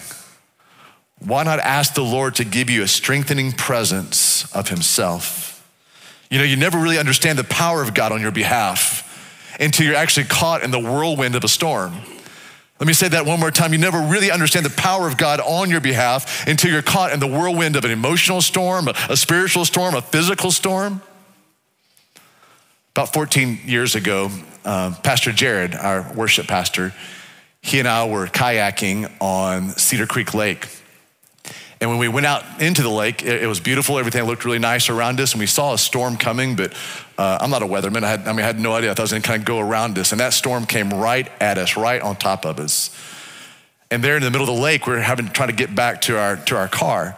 why 1.19 1.43
not 1.43 1.59
ask 1.59 1.93
the 1.93 2.03
Lord 2.03 2.35
to 2.35 2.45
give 2.45 2.69
you 2.69 2.83
a 2.83 2.87
strengthening 2.87 3.51
presence 3.51 4.53
of 4.55 4.69
Himself? 4.69 5.49
You 6.29 6.37
know, 6.37 6.43
you 6.43 6.55
never 6.55 6.77
really 6.77 6.97
understand 6.97 7.37
the 7.37 7.43
power 7.43 7.81
of 7.81 7.93
God 7.93 8.11
on 8.11 8.21
your 8.21 8.31
behalf 8.31 9.05
until 9.59 9.85
you're 9.85 9.95
actually 9.95 10.25
caught 10.25 10.63
in 10.63 10.71
the 10.71 10.79
whirlwind 10.79 11.35
of 11.35 11.43
a 11.43 11.47
storm. 11.47 11.93
Let 12.79 12.87
me 12.87 12.93
say 12.93 13.09
that 13.09 13.25
one 13.25 13.41
more 13.41 13.51
time. 13.51 13.73
You 13.73 13.79
never 13.79 13.99
really 13.99 14.31
understand 14.31 14.65
the 14.65 14.69
power 14.69 15.05
of 15.05 15.17
God 15.17 15.41
on 15.41 15.69
your 15.69 15.81
behalf 15.81 16.47
until 16.47 16.71
you're 16.71 16.81
caught 16.81 17.11
in 17.11 17.19
the 17.19 17.27
whirlwind 17.27 17.75
of 17.75 17.83
an 17.83 17.91
emotional 17.91 18.41
storm, 18.41 18.87
a, 18.87 19.17
spiritual 19.17 19.65
storm, 19.65 19.95
a 19.95 20.01
physical 20.01 20.49
storm. 20.49 21.01
About 22.91 23.11
14 23.11 23.59
years 23.65 23.95
ago, 23.95 24.29
uh, 24.63 24.95
Pastor 25.03 25.33
Jared, 25.33 25.75
our 25.75 26.09
worship 26.13 26.47
pastor, 26.47 26.93
he 27.61 27.79
and 27.79 27.87
I 27.87 28.07
were 28.07 28.27
kayaking 28.27 29.11
on 29.19 29.69
Cedar 29.69 30.07
Creek 30.07 30.33
Lake. 30.33 30.67
And 31.81 31.89
when 31.89 31.99
we 31.99 32.09
went 32.09 32.25
out 32.25 32.43
into 32.61 32.81
the 32.81 32.89
lake, 32.89 33.23
it, 33.23 33.43
it, 33.43 33.47
was 33.47 33.59
beautiful. 33.59 33.97
Everything 33.97 34.23
looked 34.23 34.43
really 34.43 34.59
nice 34.59 34.89
around 34.89 35.19
us. 35.21 35.31
And 35.31 35.39
we 35.39 35.45
saw 35.45 35.73
a 35.73 35.77
storm 35.77 36.17
coming, 36.17 36.55
but 36.55 36.73
uh, 37.17 37.37
I'm 37.39 37.49
not 37.49 37.63
a 37.63 37.65
weatherman. 37.65 38.03
I, 38.03 38.09
had, 38.09 38.27
I 38.27 38.33
mean, 38.33 38.41
I 38.41 38.47
had 38.47 38.59
no 38.59 38.73
idea. 38.73 38.91
I 38.91 38.93
thought 38.93 39.03
it 39.03 39.03
was 39.03 39.11
going 39.11 39.21
to 39.21 39.27
kind 39.27 39.41
of 39.41 39.45
go 39.45 39.59
around 39.59 39.97
us. 39.97 40.11
And 40.11 40.19
that 40.19 40.33
storm 40.33 40.65
came 40.65 40.89
right 40.89 41.29
at 41.39 41.57
us, 41.57 41.77
right 41.77 42.01
on 42.01 42.17
top 42.17 42.45
of 42.45 42.59
us. 42.59 42.95
And 43.91 44.03
there 44.03 44.17
in 44.17 44.23
the 44.23 44.29
middle 44.29 44.47
of 44.47 44.53
the 44.53 44.61
lake, 44.61 44.87
we 44.87 44.93
were 44.93 44.99
having 44.99 45.29
trying 45.29 45.49
to 45.49 45.55
get 45.55 45.73
back 45.73 46.01
to 46.01 46.17
our, 46.17 46.35
to 46.35 46.57
our 46.57 46.67
car. 46.67 47.17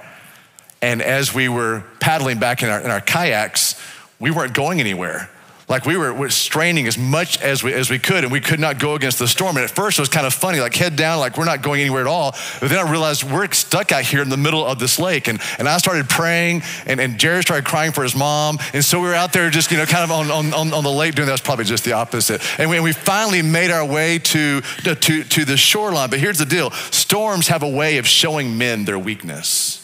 And 0.82 1.02
as 1.02 1.34
we 1.34 1.50
were 1.50 1.84
paddling 2.00 2.40
back 2.40 2.62
in 2.62 2.70
our, 2.70 2.80
in 2.80 2.92
our 2.92 3.02
kayaks, 3.02 3.80
we 4.20 4.32
weren't 4.32 4.54
going 4.54 4.80
anywhere 4.80 5.30
like 5.72 5.86
we 5.86 5.96
were, 5.96 6.14
were, 6.14 6.30
straining 6.30 6.86
as 6.86 6.98
much 6.98 7.42
as 7.42 7.64
we, 7.64 7.74
as 7.74 7.90
we 7.90 7.98
could 7.98 8.26
and 8.26 8.32
we 8.32 8.42
could 8.42 8.60
not 8.60 8.78
go 8.78 8.94
against 8.96 9.20
the 9.20 9.28
storm. 9.28 9.56
And 9.56 9.64
at 9.64 9.72
first 9.72 9.98
it 9.98 10.02
was 10.02 10.10
kind 10.10 10.28
of 10.28 10.34
funny, 10.34 10.60
like 10.60 10.76
head 10.76 10.98
down, 10.98 11.20
like 11.20 11.38
we're 11.38 11.46
not 11.46 11.62
going 11.62 11.80
anywhere 11.80 12.02
at 12.02 12.08
all. 12.08 12.36
But 12.60 12.70
then 12.70 12.86
I 12.86 12.92
realized 12.92 13.24
we're 13.24 13.50
stuck 13.54 13.94
out 13.94 14.04
here 14.04 14.22
in 14.22 14.28
the 14.28 14.36
middle 14.36 14.66
of 14.66 14.80
this 14.80 15.00
lake. 15.00 15.30
And, 15.30 15.40
and 15.58 15.70
I 15.70 15.78
started 15.78 16.10
praying 16.10 16.64
and, 16.86 17.00
and 17.00 17.18
Jared 17.18 17.44
started 17.44 17.66
crying 17.66 17.94
for 17.94 18.04
his 18.04 18.16
mom. 18.16 18.60
And 18.74 18.84
so 18.84 19.00
we 19.00 19.08
were 19.08 19.14
out 19.14 19.32
there 19.32 19.50
just, 19.50 19.72
you 19.72 19.78
know, 19.78 19.86
kind 19.86 20.04
of 20.04 20.12
on, 20.12 20.54
on, 20.54 20.74
on 20.74 20.84
the 20.84 20.92
lake 20.92 21.16
doing 21.16 21.28
that. 21.28 21.32
was 21.32 21.42
probably 21.42 21.64
just 21.64 21.86
the 21.86 21.94
opposite. 21.94 22.42
And 22.60 22.70
we, 22.70 22.76
and 22.76 22.84
we 22.84 22.92
finally 22.92 23.42
made 23.42 23.72
our 23.72 23.86
way 23.86 24.20
to, 24.20 24.60
to, 24.84 25.24
to 25.24 25.46
the 25.46 25.56
shoreline. 25.56 26.10
But 26.10 26.20
here's 26.20 26.38
the 26.38 26.46
deal. 26.46 26.72
Storms 26.92 27.48
have 27.48 27.64
a 27.64 27.70
way 27.70 27.98
of 27.98 28.06
showing 28.06 28.58
men 28.58 28.84
their 28.84 29.00
weakness. 29.00 29.81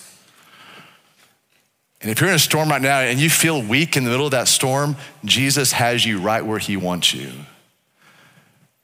And 2.02 2.12
if 2.12 2.22
you're 2.22 2.30
in 2.30 2.36
a 2.36 2.40
storm 2.40 2.70
right 2.70 2.82
now 2.82 3.00
and 3.00 3.20
you 3.20 3.30
feel 3.30 3.62
weak 3.62 3.98
in 3.98 4.04
the 4.04 4.12
middle 4.12 4.26
of 4.26 4.32
that 4.32 4.48
storm, 4.48 4.96
Jesus 5.26 5.72
has 5.72 6.06
you 6.06 6.20
right 6.20 6.46
where 6.46 6.60
he 6.60 6.78
wants 6.78 7.14
you. 7.14 7.32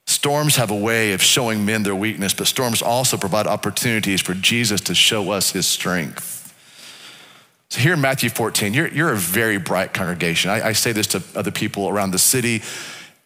Storms 0.05 0.55
have 0.57 0.71
a 0.71 0.75
way 0.75 1.13
of 1.13 1.21
showing 1.21 1.65
men 1.65 1.83
their 1.83 1.95
weakness, 1.95 2.33
but 2.33 2.47
storms 2.47 2.81
also 2.81 3.15
provide 3.15 3.47
opportunities 3.47 4.19
for 4.19 4.33
Jesus 4.33 4.81
to 4.81 4.95
show 4.95 5.31
us 5.31 5.51
his 5.51 5.65
strength. 5.65 6.39
So 7.69 7.79
here 7.79 7.93
in 7.93 8.01
Matthew 8.01 8.29
14, 8.29 8.73
you're, 8.73 8.87
you're 8.89 9.13
a 9.13 9.17
very 9.17 9.57
bright 9.57 9.93
congregation. 9.93 10.51
I, 10.51 10.67
I 10.67 10.73
say 10.73 10.91
this 10.91 11.07
to 11.07 11.23
other 11.35 11.51
people 11.51 11.87
around 11.87 12.11
the 12.11 12.19
city, 12.19 12.61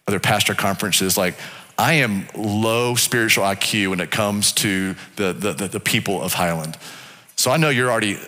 other 0.06 0.20
pastor 0.20 0.54
conferences, 0.54 1.18
like, 1.18 1.34
I 1.76 1.94
am 1.94 2.26
low 2.34 2.96
spiritual 2.96 3.44
IQ 3.44 3.90
when 3.90 4.00
it 4.00 4.10
comes 4.10 4.52
to 4.54 4.96
the, 5.14 5.32
the, 5.32 5.52
the, 5.52 5.68
the 5.68 5.80
people 5.80 6.20
of 6.20 6.34
Highland. 6.34 6.76
So 7.38 7.52
I 7.52 7.56
know 7.56 7.68
you're 7.68 7.88
already 7.88 8.18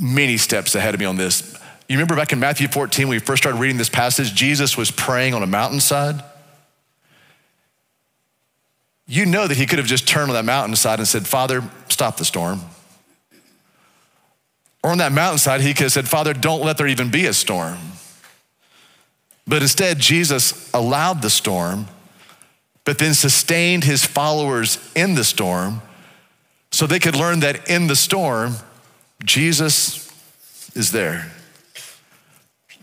many 0.00 0.36
steps 0.36 0.76
ahead 0.76 0.94
of 0.94 1.00
me 1.00 1.06
on 1.06 1.16
this. 1.16 1.58
You 1.88 1.96
remember 1.96 2.14
back 2.14 2.32
in 2.32 2.38
Matthew 2.38 2.68
14, 2.68 3.08
when 3.08 3.16
we 3.16 3.18
first 3.18 3.42
started 3.42 3.58
reading 3.58 3.76
this 3.76 3.88
passage, 3.88 4.32
Jesus 4.34 4.76
was 4.76 4.92
praying 4.92 5.34
on 5.34 5.42
a 5.42 5.48
mountainside. 5.48 6.22
You 9.08 9.26
know 9.26 9.48
that 9.48 9.56
he 9.56 9.66
could 9.66 9.80
have 9.80 9.88
just 9.88 10.06
turned 10.06 10.30
on 10.30 10.34
that 10.36 10.44
mountainside 10.44 11.00
and 11.00 11.08
said, 11.08 11.26
Father, 11.26 11.64
stop 11.88 12.18
the 12.18 12.24
storm. 12.24 12.60
Or 14.84 14.92
on 14.92 14.98
that 14.98 15.10
mountainside, 15.10 15.60
he 15.60 15.74
could 15.74 15.82
have 15.82 15.92
said, 15.92 16.08
Father, 16.08 16.32
don't 16.32 16.62
let 16.62 16.78
there 16.78 16.86
even 16.86 17.10
be 17.10 17.26
a 17.26 17.32
storm. 17.32 17.78
But 19.44 19.62
instead, 19.62 19.98
Jesus 19.98 20.70
allowed 20.72 21.20
the 21.20 21.30
storm, 21.30 21.88
but 22.84 22.98
then 22.98 23.14
sustained 23.14 23.82
his 23.82 24.06
followers 24.06 24.78
in 24.94 25.16
the 25.16 25.24
storm 25.24 25.82
so 26.82 26.88
they 26.88 26.98
could 26.98 27.14
learn 27.14 27.38
that 27.38 27.70
in 27.70 27.86
the 27.86 27.94
storm, 27.94 28.56
Jesus 29.22 30.10
is 30.74 30.90
there. 30.90 31.30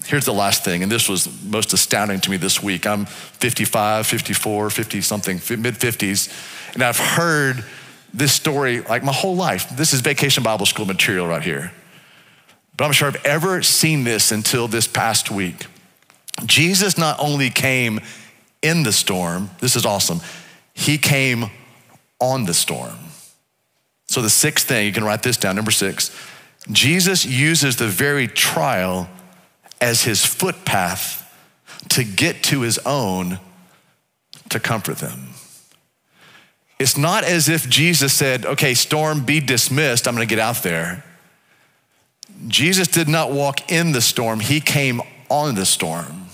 Here's 0.05 0.23
the 0.23 0.33
last 0.33 0.63
thing, 0.63 0.83
and 0.83 0.89
this 0.89 1.09
was 1.09 1.27
most 1.43 1.73
astounding 1.73 2.21
to 2.21 2.31
me 2.31 2.37
this 2.37 2.63
week. 2.63 2.87
I'm 2.87 3.05
55, 3.05 4.07
54, 4.07 4.69
50 4.69 5.01
something, 5.01 5.35
mid 5.61 5.75
50s, 5.75 6.73
and 6.75 6.81
I've 6.81 6.97
heard 6.97 7.65
this 8.13 8.31
story 8.31 8.79
like 8.79 9.03
my 9.03 9.11
whole 9.11 9.35
life. 9.35 9.67
This 9.75 9.91
is 9.91 9.99
vacation 9.99 10.43
Bible 10.43 10.65
school 10.65 10.85
material 10.85 11.27
right 11.27 11.43
here. 11.43 11.73
But 12.77 12.85
I'm 12.85 12.93
sure 12.93 13.09
I've 13.09 13.25
ever 13.25 13.61
seen 13.61 14.05
this 14.05 14.31
until 14.31 14.69
this 14.69 14.87
past 14.87 15.29
week. 15.29 15.65
Jesus 16.45 16.97
not 16.97 17.19
only 17.19 17.49
came 17.49 17.99
in 18.61 18.83
the 18.83 18.93
storm, 18.93 19.49
this 19.59 19.75
is 19.75 19.85
awesome, 19.85 20.21
he 20.73 20.97
came 20.97 21.47
on 22.21 22.45
the 22.45 22.53
storm. 22.53 22.95
So, 24.09 24.23
the 24.23 24.29
sixth 24.29 24.67
thing, 24.67 24.87
you 24.87 24.91
can 24.91 25.03
write 25.03 25.21
this 25.21 25.37
down, 25.37 25.55
number 25.55 25.71
six 25.71 26.11
Jesus 26.71 27.25
uses 27.25 27.77
the 27.77 27.87
very 27.87 28.27
trial 28.27 29.07
as 29.79 30.03
his 30.03 30.25
footpath 30.25 31.25
to 31.89 32.03
get 32.03 32.43
to 32.43 32.61
his 32.61 32.79
own 32.79 33.39
to 34.49 34.59
comfort 34.59 34.97
them. 34.97 35.29
It's 36.79 36.97
not 36.97 37.23
as 37.23 37.49
if 37.49 37.69
Jesus 37.69 38.11
said, 38.11 38.45
okay, 38.45 38.73
storm, 38.73 39.25
be 39.25 39.39
dismissed, 39.39 40.07
I'm 40.07 40.15
gonna 40.15 40.25
get 40.25 40.39
out 40.39 40.63
there. 40.63 41.05
Jesus 42.47 42.87
did 42.87 43.07
not 43.07 43.31
walk 43.31 43.71
in 43.71 43.91
the 43.91 44.01
storm, 44.01 44.39
he 44.39 44.59
came 44.59 45.01
on 45.29 45.53
the 45.53 45.65
storm. 45.65 46.25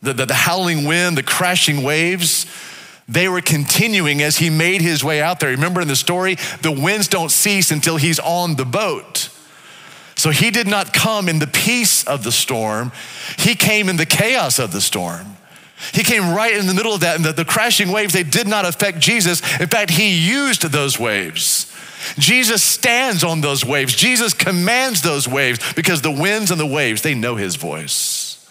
The, 0.00 0.12
the, 0.12 0.26
the 0.26 0.34
howling 0.34 0.84
wind, 0.84 1.18
the 1.18 1.24
crashing 1.24 1.82
waves, 1.82 2.46
they 3.08 3.28
were 3.28 3.40
continuing 3.40 4.22
as 4.22 4.36
he 4.36 4.50
made 4.50 4.82
his 4.82 5.02
way 5.02 5.22
out 5.22 5.40
there. 5.40 5.50
Remember 5.50 5.80
in 5.80 5.88
the 5.88 5.96
story, 5.96 6.36
the 6.62 6.70
winds 6.70 7.08
don't 7.08 7.30
cease 7.30 7.70
until 7.70 7.96
he's 7.96 8.18
on 8.18 8.56
the 8.56 8.66
boat. 8.66 9.30
So 10.14 10.30
he 10.30 10.50
did 10.50 10.66
not 10.66 10.92
come 10.92 11.28
in 11.28 11.38
the 11.38 11.46
peace 11.46 12.04
of 12.04 12.24
the 12.24 12.32
storm, 12.32 12.92
he 13.38 13.54
came 13.54 13.88
in 13.88 13.96
the 13.96 14.06
chaos 14.06 14.58
of 14.58 14.72
the 14.72 14.80
storm. 14.80 15.36
He 15.92 16.02
came 16.02 16.34
right 16.34 16.56
in 16.56 16.66
the 16.66 16.74
middle 16.74 16.92
of 16.92 17.00
that, 17.00 17.14
and 17.14 17.24
the, 17.24 17.32
the 17.32 17.44
crashing 17.44 17.92
waves, 17.92 18.12
they 18.12 18.24
did 18.24 18.48
not 18.48 18.64
affect 18.64 18.98
Jesus. 18.98 19.40
In 19.60 19.68
fact, 19.68 19.90
he 19.90 20.10
used 20.18 20.62
those 20.62 20.98
waves. 20.98 21.72
Jesus 22.18 22.64
stands 22.64 23.22
on 23.22 23.42
those 23.42 23.64
waves. 23.64 23.94
Jesus 23.94 24.34
commands 24.34 25.02
those 25.02 25.28
waves 25.28 25.60
because 25.74 26.02
the 26.02 26.10
winds 26.10 26.50
and 26.50 26.58
the 26.58 26.66
waves, 26.66 27.02
they 27.02 27.14
know 27.14 27.36
his 27.36 27.54
voice. 27.54 28.50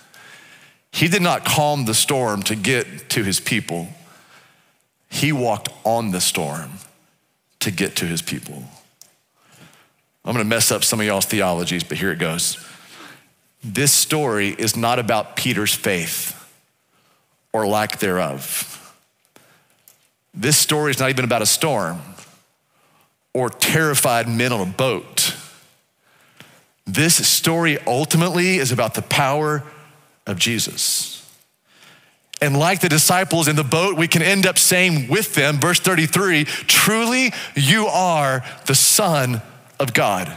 He 0.91 1.09
did 1.09 1.21
not 1.21 1.43
calm 1.43 1.83
the 1.83 1.93
storm 1.93 2.43
to 2.43 2.55
get 2.55 3.09
to 3.09 3.23
his 3.23 3.41
people. 3.41 3.89
He 5.09 5.31
walked 5.31 5.69
on 5.83 6.11
the 6.11 6.21
storm 6.21 6.71
to 7.59 7.71
get 7.71 7.95
to 7.97 8.05
his 8.05 8.21
people. 8.21 8.63
I'm 10.23 10.33
gonna 10.33 10.43
mess 10.43 10.71
up 10.71 10.83
some 10.83 10.99
of 10.99 11.05
y'all's 11.05 11.25
theologies, 11.25 11.83
but 11.83 11.97
here 11.97 12.11
it 12.11 12.19
goes. 12.19 12.63
This 13.63 13.91
story 13.91 14.49
is 14.49 14.75
not 14.75 14.99
about 14.99 15.35
Peter's 15.35 15.73
faith 15.73 16.33
or 17.53 17.65
lack 17.65 17.99
thereof. 17.99 18.73
This 20.33 20.57
story 20.57 20.91
is 20.91 20.99
not 20.99 21.09
even 21.09 21.25
about 21.25 21.41
a 21.41 21.47
storm 21.47 21.99
or 23.33 23.49
terrified 23.49 24.27
men 24.27 24.51
on 24.51 24.61
a 24.61 24.71
boat. 24.71 25.35
This 26.85 27.27
story 27.27 27.79
ultimately 27.85 28.57
is 28.57 28.71
about 28.71 28.93
the 28.93 29.01
power 29.01 29.63
of 30.25 30.37
Jesus. 30.37 31.16
And 32.41 32.58
like 32.58 32.82
the 32.82 32.89
disciples 32.89 33.47
in 33.47 33.56
the 33.56 33.63
boat, 33.63 33.97
we 33.97 34.08
can 34.08 34.21
end 34.21 34.45
up 34.45 34.58
saying 34.58 35.08
with 35.08 35.34
them, 35.34 35.60
verse 35.60 35.80
33 35.80 36.45
truly 36.45 37.34
you 37.56 37.88
are 37.88 38.43
the 38.65 38.76
Son 38.76 39.41
of 39.80 39.93
God. 39.93 40.36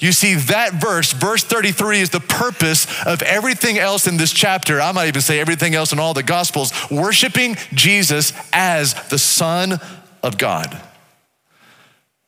You 0.00 0.12
see, 0.12 0.34
that 0.34 0.72
verse, 0.72 1.12
verse 1.12 1.44
33, 1.44 2.00
is 2.00 2.10
the 2.10 2.20
purpose 2.20 2.86
of 3.04 3.20
everything 3.20 3.78
else 3.78 4.06
in 4.06 4.16
this 4.16 4.32
chapter. 4.32 4.80
I 4.80 4.92
might 4.92 5.08
even 5.08 5.20
say 5.20 5.38
everything 5.38 5.74
else 5.74 5.92
in 5.92 5.98
all 5.98 6.14
the 6.14 6.22
Gospels, 6.22 6.72
worshiping 6.90 7.56
Jesus 7.74 8.32
as 8.50 8.94
the 9.10 9.18
Son 9.18 9.78
of 10.22 10.38
God. 10.38 10.80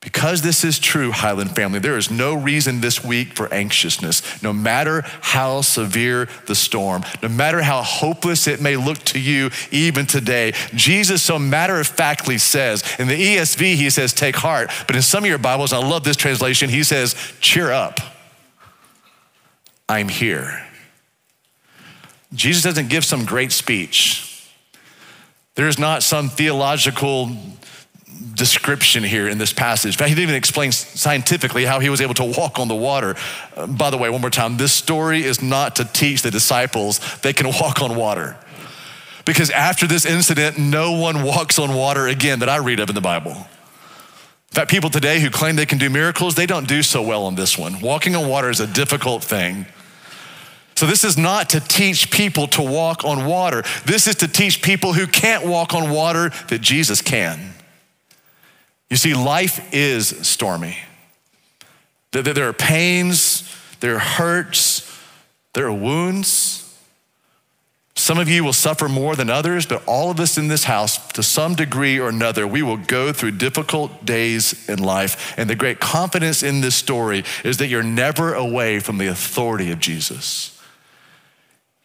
Because 0.03 0.41
this 0.41 0.65
is 0.65 0.79
true, 0.79 1.11
Highland 1.11 1.55
family, 1.55 1.79
there 1.79 1.97
is 1.97 2.11
no 2.11 2.33
reason 2.33 2.81
this 2.81 3.03
week 3.03 3.35
for 3.35 3.51
anxiousness. 3.53 4.43
No 4.43 4.51
matter 4.51 5.03
how 5.21 5.61
severe 5.61 6.27
the 6.45 6.55
storm, 6.55 7.03
no 7.21 7.29
matter 7.29 7.61
how 7.61 7.81
hopeless 7.81 8.47
it 8.47 8.59
may 8.59 8.75
look 8.75 8.97
to 8.99 9.19
you 9.19 9.49
even 9.71 10.05
today, 10.05 10.53
Jesus 10.75 11.23
so 11.23 11.39
matter 11.39 11.79
of 11.79 11.87
factly 11.87 12.37
says, 12.37 12.83
in 12.99 13.07
the 13.07 13.15
ESV, 13.15 13.75
he 13.75 13.89
says, 13.89 14.13
take 14.13 14.35
heart. 14.35 14.69
But 14.87 14.97
in 14.97 15.01
some 15.01 15.23
of 15.23 15.29
your 15.29 15.37
Bibles, 15.37 15.71
I 15.71 15.77
love 15.77 16.03
this 16.03 16.17
translation, 16.17 16.69
he 16.69 16.83
says, 16.83 17.15
cheer 17.39 17.71
up. 17.71 17.99
I'm 19.87 20.09
here. 20.09 20.65
Jesus 22.33 22.63
doesn't 22.63 22.89
give 22.89 23.05
some 23.05 23.25
great 23.25 23.51
speech. 23.51 24.49
There's 25.55 25.77
not 25.77 26.03
some 26.03 26.29
theological 26.29 27.29
description 28.33 29.03
here 29.03 29.27
in 29.27 29.37
this 29.37 29.53
passage. 29.53 29.93
In 29.95 29.97
fact, 29.97 30.09
he 30.09 30.15
didn't 30.15 30.23
even 30.23 30.35
explain 30.35 30.71
scientifically 30.71 31.65
how 31.65 31.79
he 31.79 31.89
was 31.89 32.01
able 32.01 32.13
to 32.15 32.23
walk 32.23 32.59
on 32.59 32.67
the 32.67 32.75
water. 32.75 33.15
Uh, 33.55 33.67
by 33.67 33.89
the 33.89 33.97
way, 33.97 34.09
one 34.09 34.21
more 34.21 34.29
time, 34.29 34.57
this 34.57 34.73
story 34.73 35.23
is 35.23 35.41
not 35.41 35.75
to 35.77 35.85
teach 35.85 36.21
the 36.21 36.31
disciples 36.31 36.99
they 37.21 37.33
can 37.33 37.47
walk 37.47 37.81
on 37.81 37.95
water. 37.95 38.37
Because 39.25 39.49
after 39.51 39.87
this 39.87 40.05
incident, 40.05 40.57
no 40.57 40.99
one 40.99 41.23
walks 41.23 41.57
on 41.57 41.73
water 41.73 42.07
again 42.07 42.39
that 42.39 42.49
I 42.49 42.57
read 42.57 42.79
of 42.79 42.89
in 42.89 42.95
the 42.95 43.01
Bible. 43.01 43.31
In 43.31 44.55
fact, 44.55 44.69
people 44.69 44.89
today 44.89 45.19
who 45.19 45.29
claim 45.29 45.55
they 45.55 45.65
can 45.65 45.77
do 45.77 45.89
miracles, 45.89 46.35
they 46.35 46.45
don't 46.45 46.67
do 46.67 46.83
so 46.83 47.01
well 47.01 47.23
on 47.25 47.35
this 47.35 47.57
one. 47.57 47.79
Walking 47.79 48.15
on 48.15 48.27
water 48.27 48.49
is 48.49 48.59
a 48.59 48.67
difficult 48.67 49.23
thing. 49.23 49.65
So, 50.75 50.87
this 50.87 51.03
is 51.03 51.17
not 51.17 51.51
to 51.51 51.59
teach 51.59 52.11
people 52.11 52.47
to 52.47 52.61
walk 52.61 53.05
on 53.05 53.25
water. 53.25 53.63
This 53.85 54.07
is 54.07 54.15
to 54.15 54.27
teach 54.27 54.61
people 54.61 54.93
who 54.93 55.05
can't 55.05 55.45
walk 55.45 55.73
on 55.73 55.91
water 55.91 56.31
that 56.49 56.61
Jesus 56.61 56.99
can. 56.99 57.52
You 58.93 58.97
see, 58.97 59.15
life 59.15 59.73
is 59.73 60.09
stormy. 60.27 60.77
There 62.11 62.47
are 62.47 62.53
pains, 62.53 63.51
there 63.79 63.95
are 63.95 63.99
hurts, 63.99 64.87
there 65.53 65.65
are 65.65 65.73
wounds. 65.73 66.77
Some 67.95 68.19
of 68.19 68.29
you 68.29 68.43
will 68.43 68.53
suffer 68.53 68.87
more 68.87 69.15
than 69.15 69.31
others, 69.31 69.65
but 69.65 69.81
all 69.87 70.11
of 70.11 70.19
us 70.19 70.37
in 70.37 70.47
this 70.47 70.65
house, 70.65 71.07
to 71.13 71.23
some 71.23 71.55
degree 71.55 71.97
or 71.97 72.07
another, 72.07 72.45
we 72.45 72.61
will 72.61 72.77
go 72.77 73.11
through 73.11 73.31
difficult 73.31 74.05
days 74.05 74.69
in 74.69 74.77
life. 74.77 75.33
And 75.39 75.49
the 75.49 75.55
great 75.55 75.79
confidence 75.79 76.43
in 76.43 76.61
this 76.61 76.75
story 76.75 77.23
is 77.43 77.57
that 77.57 77.69
you're 77.69 77.81
never 77.81 78.35
away 78.35 78.79
from 78.79 78.99
the 78.99 79.07
authority 79.07 79.71
of 79.71 79.79
Jesus. 79.79 80.61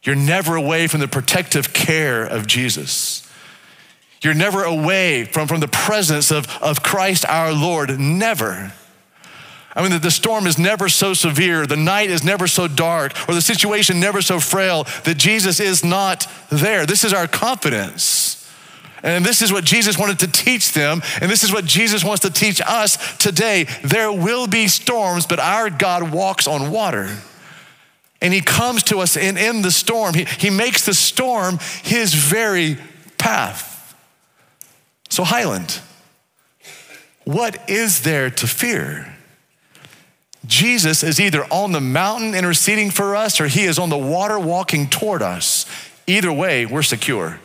You're 0.03 0.14
never 0.14 0.57
away 0.57 0.88
from 0.88 1.01
the 1.01 1.09
protective 1.09 1.73
care 1.73 2.23
of 2.23 2.47
Jesus. 2.47 3.28
You're 4.22 4.35
never 4.35 4.64
away 4.64 5.24
from, 5.24 5.46
from 5.46 5.61
the 5.61 5.68
presence 5.68 6.31
of, 6.31 6.46
of 6.61 6.83
Christ 6.83 7.24
our 7.26 7.52
Lord. 7.52 7.98
Never. 7.98 8.72
I 9.76 9.83
mean, 9.83 9.92
the, 9.92 9.98
the 9.98 10.11
storm 10.11 10.46
is 10.46 10.59
never 10.59 10.88
so 10.88 11.14
severe, 11.14 11.66
the 11.66 11.76
night 11.76 12.11
is 12.11 12.24
never 12.24 12.48
so 12.48 12.66
dark, 12.66 13.12
or 13.28 13.35
the 13.35 13.40
situation 13.40 14.00
never 14.00 14.20
so 14.20 14.40
frail 14.40 14.85
that 15.04 15.18
Jesus 15.18 15.61
is 15.61 15.85
not 15.85 16.26
there. 16.50 16.85
This 16.85 17.04
is 17.04 17.12
our 17.12 17.28
confidence. 17.28 18.35
And 19.04 19.24
this 19.24 19.42
is 19.42 19.52
what 19.52 19.64
Jesus 19.64 19.96
wanted 19.96 20.18
to 20.20 20.26
teach 20.26 20.72
them, 20.72 21.00
and 21.20 21.31
this 21.31 21.44
is 21.44 21.52
what 21.52 21.64
Jesus 21.64 22.02
wants 22.02 22.22
to 22.22 22.31
teach 22.31 22.61
us 22.61 23.16
today. 23.18 23.68
There 23.85 24.11
will 24.11 24.48
be 24.48 24.66
storms, 24.66 25.26
but 25.26 25.38
our 25.38 25.70
God 25.70 26.11
walks 26.11 26.48
on 26.48 26.72
water. 26.72 27.16
And 28.20 28.35
he 28.35 28.40
comes 28.40 28.83
to 28.85 28.98
us 28.98 29.16
in, 29.16 29.37
in 29.37 29.62
the 29.62 29.70
storm. 29.70 30.14
He, 30.14 30.24
he 30.24 30.50
makes 30.50 30.85
the 30.85 30.94
storm 30.94 31.61
his 31.85 32.12
very 32.14 32.78
path. 33.16 33.67
So, 35.18 35.24
Highland, 35.24 35.81
what 37.24 37.68
is 37.68 38.02
there 38.02 38.31
to 38.31 38.46
fear? 38.46 39.16
Jesus 40.46 41.02
is 41.02 41.18
either 41.18 41.42
on 41.50 41.72
the 41.72 41.81
mountain 41.81 42.37
interceding 42.37 42.92
for 42.92 43.16
us 43.16 43.40
or 43.40 43.48
he 43.48 43.64
is 43.64 43.81
on 43.81 43.88
the 43.88 43.98
water 43.98 44.38
walking 44.38 44.88
toward 44.88 45.20
us. 45.20 45.66
Either 46.07 46.33
way, 46.33 46.66
we're 46.66 46.85
secure. 46.85 47.40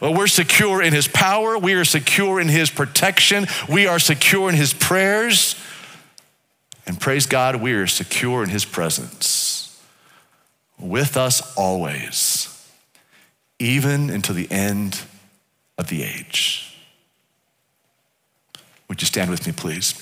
We're 0.00 0.28
secure 0.28 0.80
in 0.80 0.92
his 0.92 1.08
power, 1.08 1.58
we 1.58 1.74
are 1.74 1.84
secure 1.84 2.38
in 2.40 2.46
his 2.46 2.70
protection, 2.70 3.48
we 3.68 3.88
are 3.88 3.98
secure 3.98 4.48
in 4.48 4.54
his 4.54 4.72
prayers, 4.72 5.56
and 6.86 7.00
praise 7.00 7.26
God, 7.26 7.56
we 7.56 7.72
are 7.72 7.88
secure 7.88 8.44
in 8.44 8.48
his 8.48 8.64
presence 8.64 9.76
with 10.78 11.16
us 11.16 11.52
always, 11.56 12.64
even 13.58 14.08
until 14.08 14.36
the 14.36 14.48
end 14.52 15.00
of 15.80 15.88
the 15.88 16.02
age. 16.02 16.76
Would 18.88 19.00
you 19.00 19.06
stand 19.06 19.30
with 19.30 19.46
me, 19.46 19.52
please? 19.52 19.94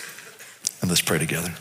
And 0.81 0.91
let's 0.91 1.01
pray 1.01 1.19
together. 1.19 1.55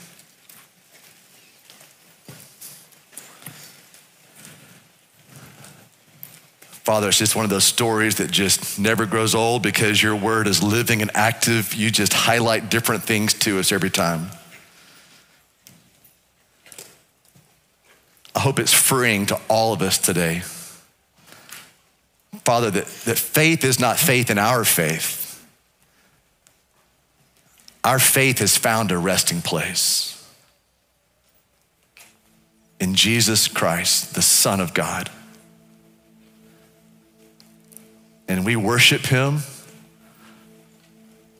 Father, 6.84 7.10
it's 7.10 7.18
just 7.18 7.36
one 7.36 7.44
of 7.44 7.52
those 7.52 7.66
stories 7.66 8.16
that 8.16 8.32
just 8.32 8.80
never 8.80 9.06
grows 9.06 9.36
old 9.36 9.62
because 9.62 10.02
your 10.02 10.16
word 10.16 10.48
is 10.48 10.64
living 10.64 11.02
and 11.02 11.12
active. 11.14 11.74
You 11.74 11.92
just 11.92 12.14
highlight 12.14 12.72
different 12.72 13.04
things 13.04 13.34
to 13.36 13.60
us 13.60 13.72
every 13.72 13.90
time. 13.90 14.32
I 18.34 18.40
hope 18.40 18.58
it's 18.58 18.74
freeing 18.74 19.26
to 19.28 19.40
all 19.50 19.74
of 19.74 19.82
us 19.82 19.98
today. 19.98 20.44
Father, 22.48 22.72
that, 22.72 22.86
that 23.04 23.20
faith 23.20 23.66
is 23.66 23.78
not 23.78 24.00
faith 24.00 24.30
in 24.30 24.38
our 24.38 24.64
faith. 24.64 25.46
Our 27.84 28.00
faith 28.00 28.40
has 28.40 28.56
found 28.56 28.90
a 28.90 28.98
resting 28.98 29.42
place 29.42 30.26
in 32.80 32.96
Jesus 32.96 33.50
Christ, 33.50 34.16
the 34.16 34.22
Son 34.22 34.62
of 34.62 34.74
God. 34.74 35.10
And 38.30 38.46
we 38.46 38.56
worship 38.56 39.08
him 39.08 39.40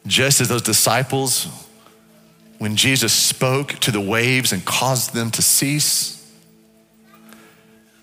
just 0.06 0.42
as 0.42 0.50
those 0.50 0.62
disciples, 0.62 1.48
when 2.58 2.76
Jesus 2.76 3.14
spoke 3.14 3.70
to 3.80 3.92
the 3.92 4.02
waves 4.02 4.52
and 4.52 4.66
caused 4.66 5.14
them 5.14 5.32
to 5.32 5.42
cease 5.42 6.17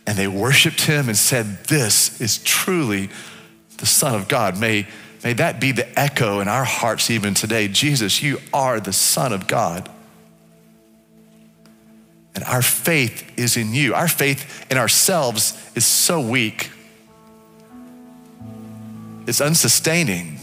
and 0.07 0.19
they 0.19 0.29
worshiped 0.29 0.83
him 0.83 1.09
and 1.09 1.17
said, 1.17 1.65
This 1.65 2.21
is 2.21 2.39
truly 2.39 3.09
the 3.79 3.87
Son 3.87 4.15
of 4.15 4.29
God. 4.29 4.59
May, 4.59 4.87
may 5.23 5.33
that 5.35 5.61
be 5.61 5.73
the 5.73 5.99
echo 5.99 6.41
in 6.41 6.49
our 6.49 6.65
hearts 6.65 7.11
even 7.11 7.35
today. 7.35 7.69
Jesus, 7.69 8.23
you 8.23 8.41
are 8.53 8.81
the 8.81 8.93
Son 8.93 9.33
of 9.33 9.47
God. 9.47 9.89
And 12.35 12.45
our 12.45 12.63
faith 12.63 13.39
is 13.39 13.57
in 13.57 13.73
you. 13.73 13.95
Our 13.95 14.09
faith 14.09 14.67
in 14.71 14.77
ourselves 14.77 15.71
is 15.75 15.87
so 15.87 16.21
weak, 16.21 16.71
it's 19.27 19.41
unsustaining. 19.41 20.39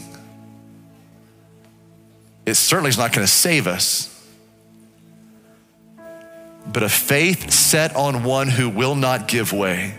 It 2.44 2.54
certainly 2.54 2.88
is 2.88 2.98
not 2.98 3.12
going 3.12 3.24
to 3.24 3.32
save 3.32 3.68
us 3.68 4.11
but 6.66 6.82
a 6.82 6.88
faith 6.88 7.50
set 7.50 7.94
on 7.96 8.24
one 8.24 8.48
who 8.48 8.68
will 8.68 8.94
not 8.94 9.28
give 9.28 9.52
way. 9.52 9.94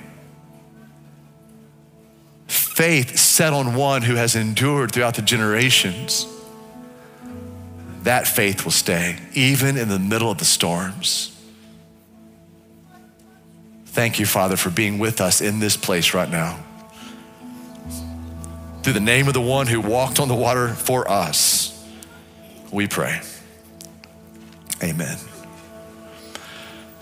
Faith 2.48 3.18
set 3.18 3.54
on 3.54 3.76
one 3.76 4.02
who 4.02 4.16
has 4.16 4.36
endured 4.36 4.92
throughout 4.92 5.16
the 5.16 5.22
generations. 5.22 6.28
That 8.04 8.28
faith 8.28 8.66
will 8.66 8.72
stay, 8.72 9.18
even 9.34 9.78
in 9.78 9.90
the 9.90 10.00
middle 10.00 10.32
of 10.32 10.38
the 10.38 10.46
storms. 10.46 11.30
Thank 13.86 14.20
you, 14.20 14.26
Father, 14.26 14.58
for 14.58 14.72
being 14.72 14.98
with 14.98 15.22
us 15.22 15.40
in 15.40 15.60
this 15.60 15.78
place 15.78 16.14
right 16.14 16.30
now. 16.30 16.60
Through 18.82 18.94
the 18.94 19.00
name 19.00 19.28
of 19.28 19.34
the 19.34 19.42
one 19.42 19.68
who 19.68 19.80
walked 19.80 20.20
on 20.20 20.28
the 20.28 20.36
water 20.36 20.70
for 20.70 21.10
us, 21.10 21.88
we 22.72 22.88
pray. 22.88 23.22
Amen. 24.82 25.18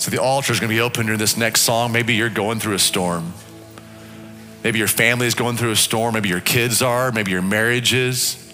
So 0.02 0.10
the 0.10 0.20
altar 0.20 0.52
is 0.52 0.60
going 0.60 0.68
to 0.68 0.76
be 0.76 0.82
open 0.82 1.06
during 1.06 1.20
this 1.20 1.38
next 1.38 1.62
song. 1.62 1.92
Maybe 1.92 2.16
you're 2.16 2.32
going 2.32 2.60
through 2.60 2.74
a 2.74 2.80
storm. 2.80 3.34
Maybe 4.64 4.80
your 4.80 4.88
family 4.88 5.28
is 5.28 5.36
going 5.36 5.58
through 5.58 5.70
a 5.70 5.76
storm. 5.76 6.16
Maybe 6.16 6.28
your 6.28 6.42
kids 6.42 6.82
are. 6.82 7.12
Maybe 7.12 7.30
your 7.30 7.44
marriage 7.44 7.94
is. 7.94 8.52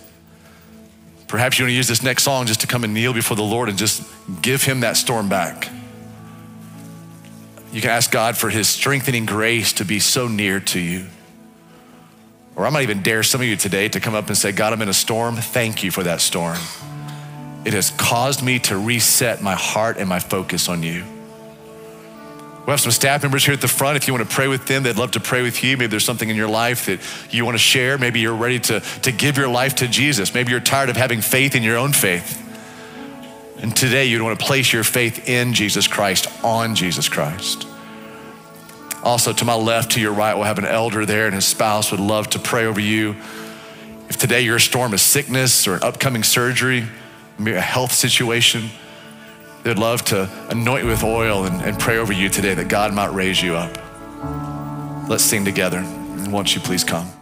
Perhaps 1.29 1.57
you 1.57 1.63
want 1.63 1.71
to 1.71 1.75
use 1.77 1.87
this 1.87 2.03
next 2.03 2.23
song 2.23 2.47
just 2.47 2.59
to 2.61 2.67
come 2.67 2.83
and 2.83 2.93
kneel 2.93 3.13
before 3.13 3.37
the 3.37 3.45
Lord 3.45 3.69
and 3.69 3.77
just 3.77 4.03
give 4.41 4.63
Him 4.63 4.81
that 4.81 4.97
storm 4.97 5.29
back. 5.29 5.69
You 7.71 7.79
can 7.79 7.91
ask 7.91 8.11
God 8.11 8.35
for 8.35 8.49
His 8.49 8.67
strengthening 8.67 9.25
grace 9.25 9.71
to 9.73 9.85
be 9.85 10.01
so 10.01 10.27
near 10.27 10.59
to 10.59 10.81
you. 10.81 11.05
Or 12.57 12.65
I 12.65 12.71
might 12.71 12.83
even 12.83 13.03
dare 13.03 13.23
some 13.23 13.39
of 13.39 13.47
you 13.47 13.55
today 13.55 13.87
to 13.87 14.01
come 14.01 14.15
up 14.15 14.27
and 14.27 14.37
say, 14.37 14.51
God, 14.51 14.73
I'm 14.73 14.81
in 14.81 14.89
a 14.89 14.93
storm. 14.93 15.37
Thank 15.37 15.81
you 15.81 15.91
for 15.91 16.03
that 16.03 16.19
storm. 16.19 16.57
It 17.63 17.71
has 17.73 17.91
caused 17.91 18.43
me 18.43 18.59
to 18.59 18.77
reset 18.77 19.41
my 19.41 19.55
heart 19.55 19.95
and 19.95 20.09
my 20.09 20.19
focus 20.19 20.67
on 20.67 20.83
you. 20.83 21.05
We 22.67 22.71
have 22.71 22.81
some 22.81 22.91
staff 22.91 23.23
members 23.23 23.45
here 23.45 23.53
at 23.53 23.61
the 23.61 23.69
front. 23.69 23.95
If 23.95 24.09
you 24.09 24.13
want 24.13 24.29
to 24.29 24.35
pray 24.35 24.49
with 24.49 24.67
them, 24.67 24.83
they'd 24.83 24.97
love 24.97 25.11
to 25.11 25.21
pray 25.21 25.41
with 25.41 25.63
you. 25.63 25.77
Maybe 25.77 25.87
there's 25.87 26.03
something 26.03 26.27
in 26.27 26.35
your 26.35 26.49
life 26.49 26.87
that 26.87 26.99
you 27.33 27.45
want 27.45 27.55
to 27.55 27.59
share. 27.59 27.97
Maybe 27.97 28.19
you're 28.19 28.35
ready 28.35 28.59
to, 28.59 28.81
to 28.81 29.11
give 29.13 29.37
your 29.37 29.47
life 29.47 29.75
to 29.75 29.87
Jesus. 29.87 30.33
Maybe 30.33 30.51
you're 30.51 30.59
tired 30.59 30.89
of 30.89 30.97
having 30.97 31.21
faith 31.21 31.55
in 31.55 31.63
your 31.63 31.77
own 31.77 31.93
faith. 31.93 32.43
And 33.61 33.73
today 33.73 34.07
you'd 34.07 34.21
want 34.21 34.37
to 34.37 34.45
place 34.45 34.73
your 34.73 34.83
faith 34.83 35.29
in 35.29 35.53
Jesus 35.53 35.87
Christ, 35.87 36.27
on 36.43 36.75
Jesus 36.75 37.07
Christ. 37.07 37.65
Also, 39.01 39.31
to 39.31 39.45
my 39.45 39.55
left, 39.55 39.93
to 39.93 40.01
your 40.01 40.11
right, 40.11 40.35
we'll 40.35 40.43
have 40.43 40.59
an 40.59 40.65
elder 40.65 41.05
there, 41.05 41.25
and 41.25 41.35
his 41.35 41.45
spouse 41.45 41.91
would 41.91 42.01
love 42.01 42.31
to 42.31 42.39
pray 42.39 42.65
over 42.65 42.81
you. 42.81 43.15
If 44.09 44.17
today 44.17 44.41
your 44.41 44.59
storm 44.59 44.93
is 44.93 45.01
sickness 45.01 45.69
or 45.69 45.75
an 45.75 45.83
upcoming 45.83 46.23
surgery, 46.23 46.85
maybe 47.39 47.55
a 47.55 47.61
health 47.61 47.93
situation, 47.93 48.71
They'd 49.67 49.77
love 49.77 50.01
to 50.05 50.29
anoint 50.47 50.85
you 50.85 50.89
with 50.89 51.03
oil 51.03 51.43
and, 51.43 51.61
and 51.61 51.77
pray 51.77 51.97
over 51.97 52.13
you 52.13 52.29
today 52.29 52.53
that 52.53 52.69
God 52.69 52.93
might 52.93 53.11
raise 53.11 53.43
you 53.43 53.57
up. 53.57 53.77
Let's 55.09 55.25
sing 55.25 55.43
together. 55.43 55.79
And 55.79 56.31
won't 56.31 56.55
you 56.55 56.61
please 56.61 56.85
come? 56.85 57.16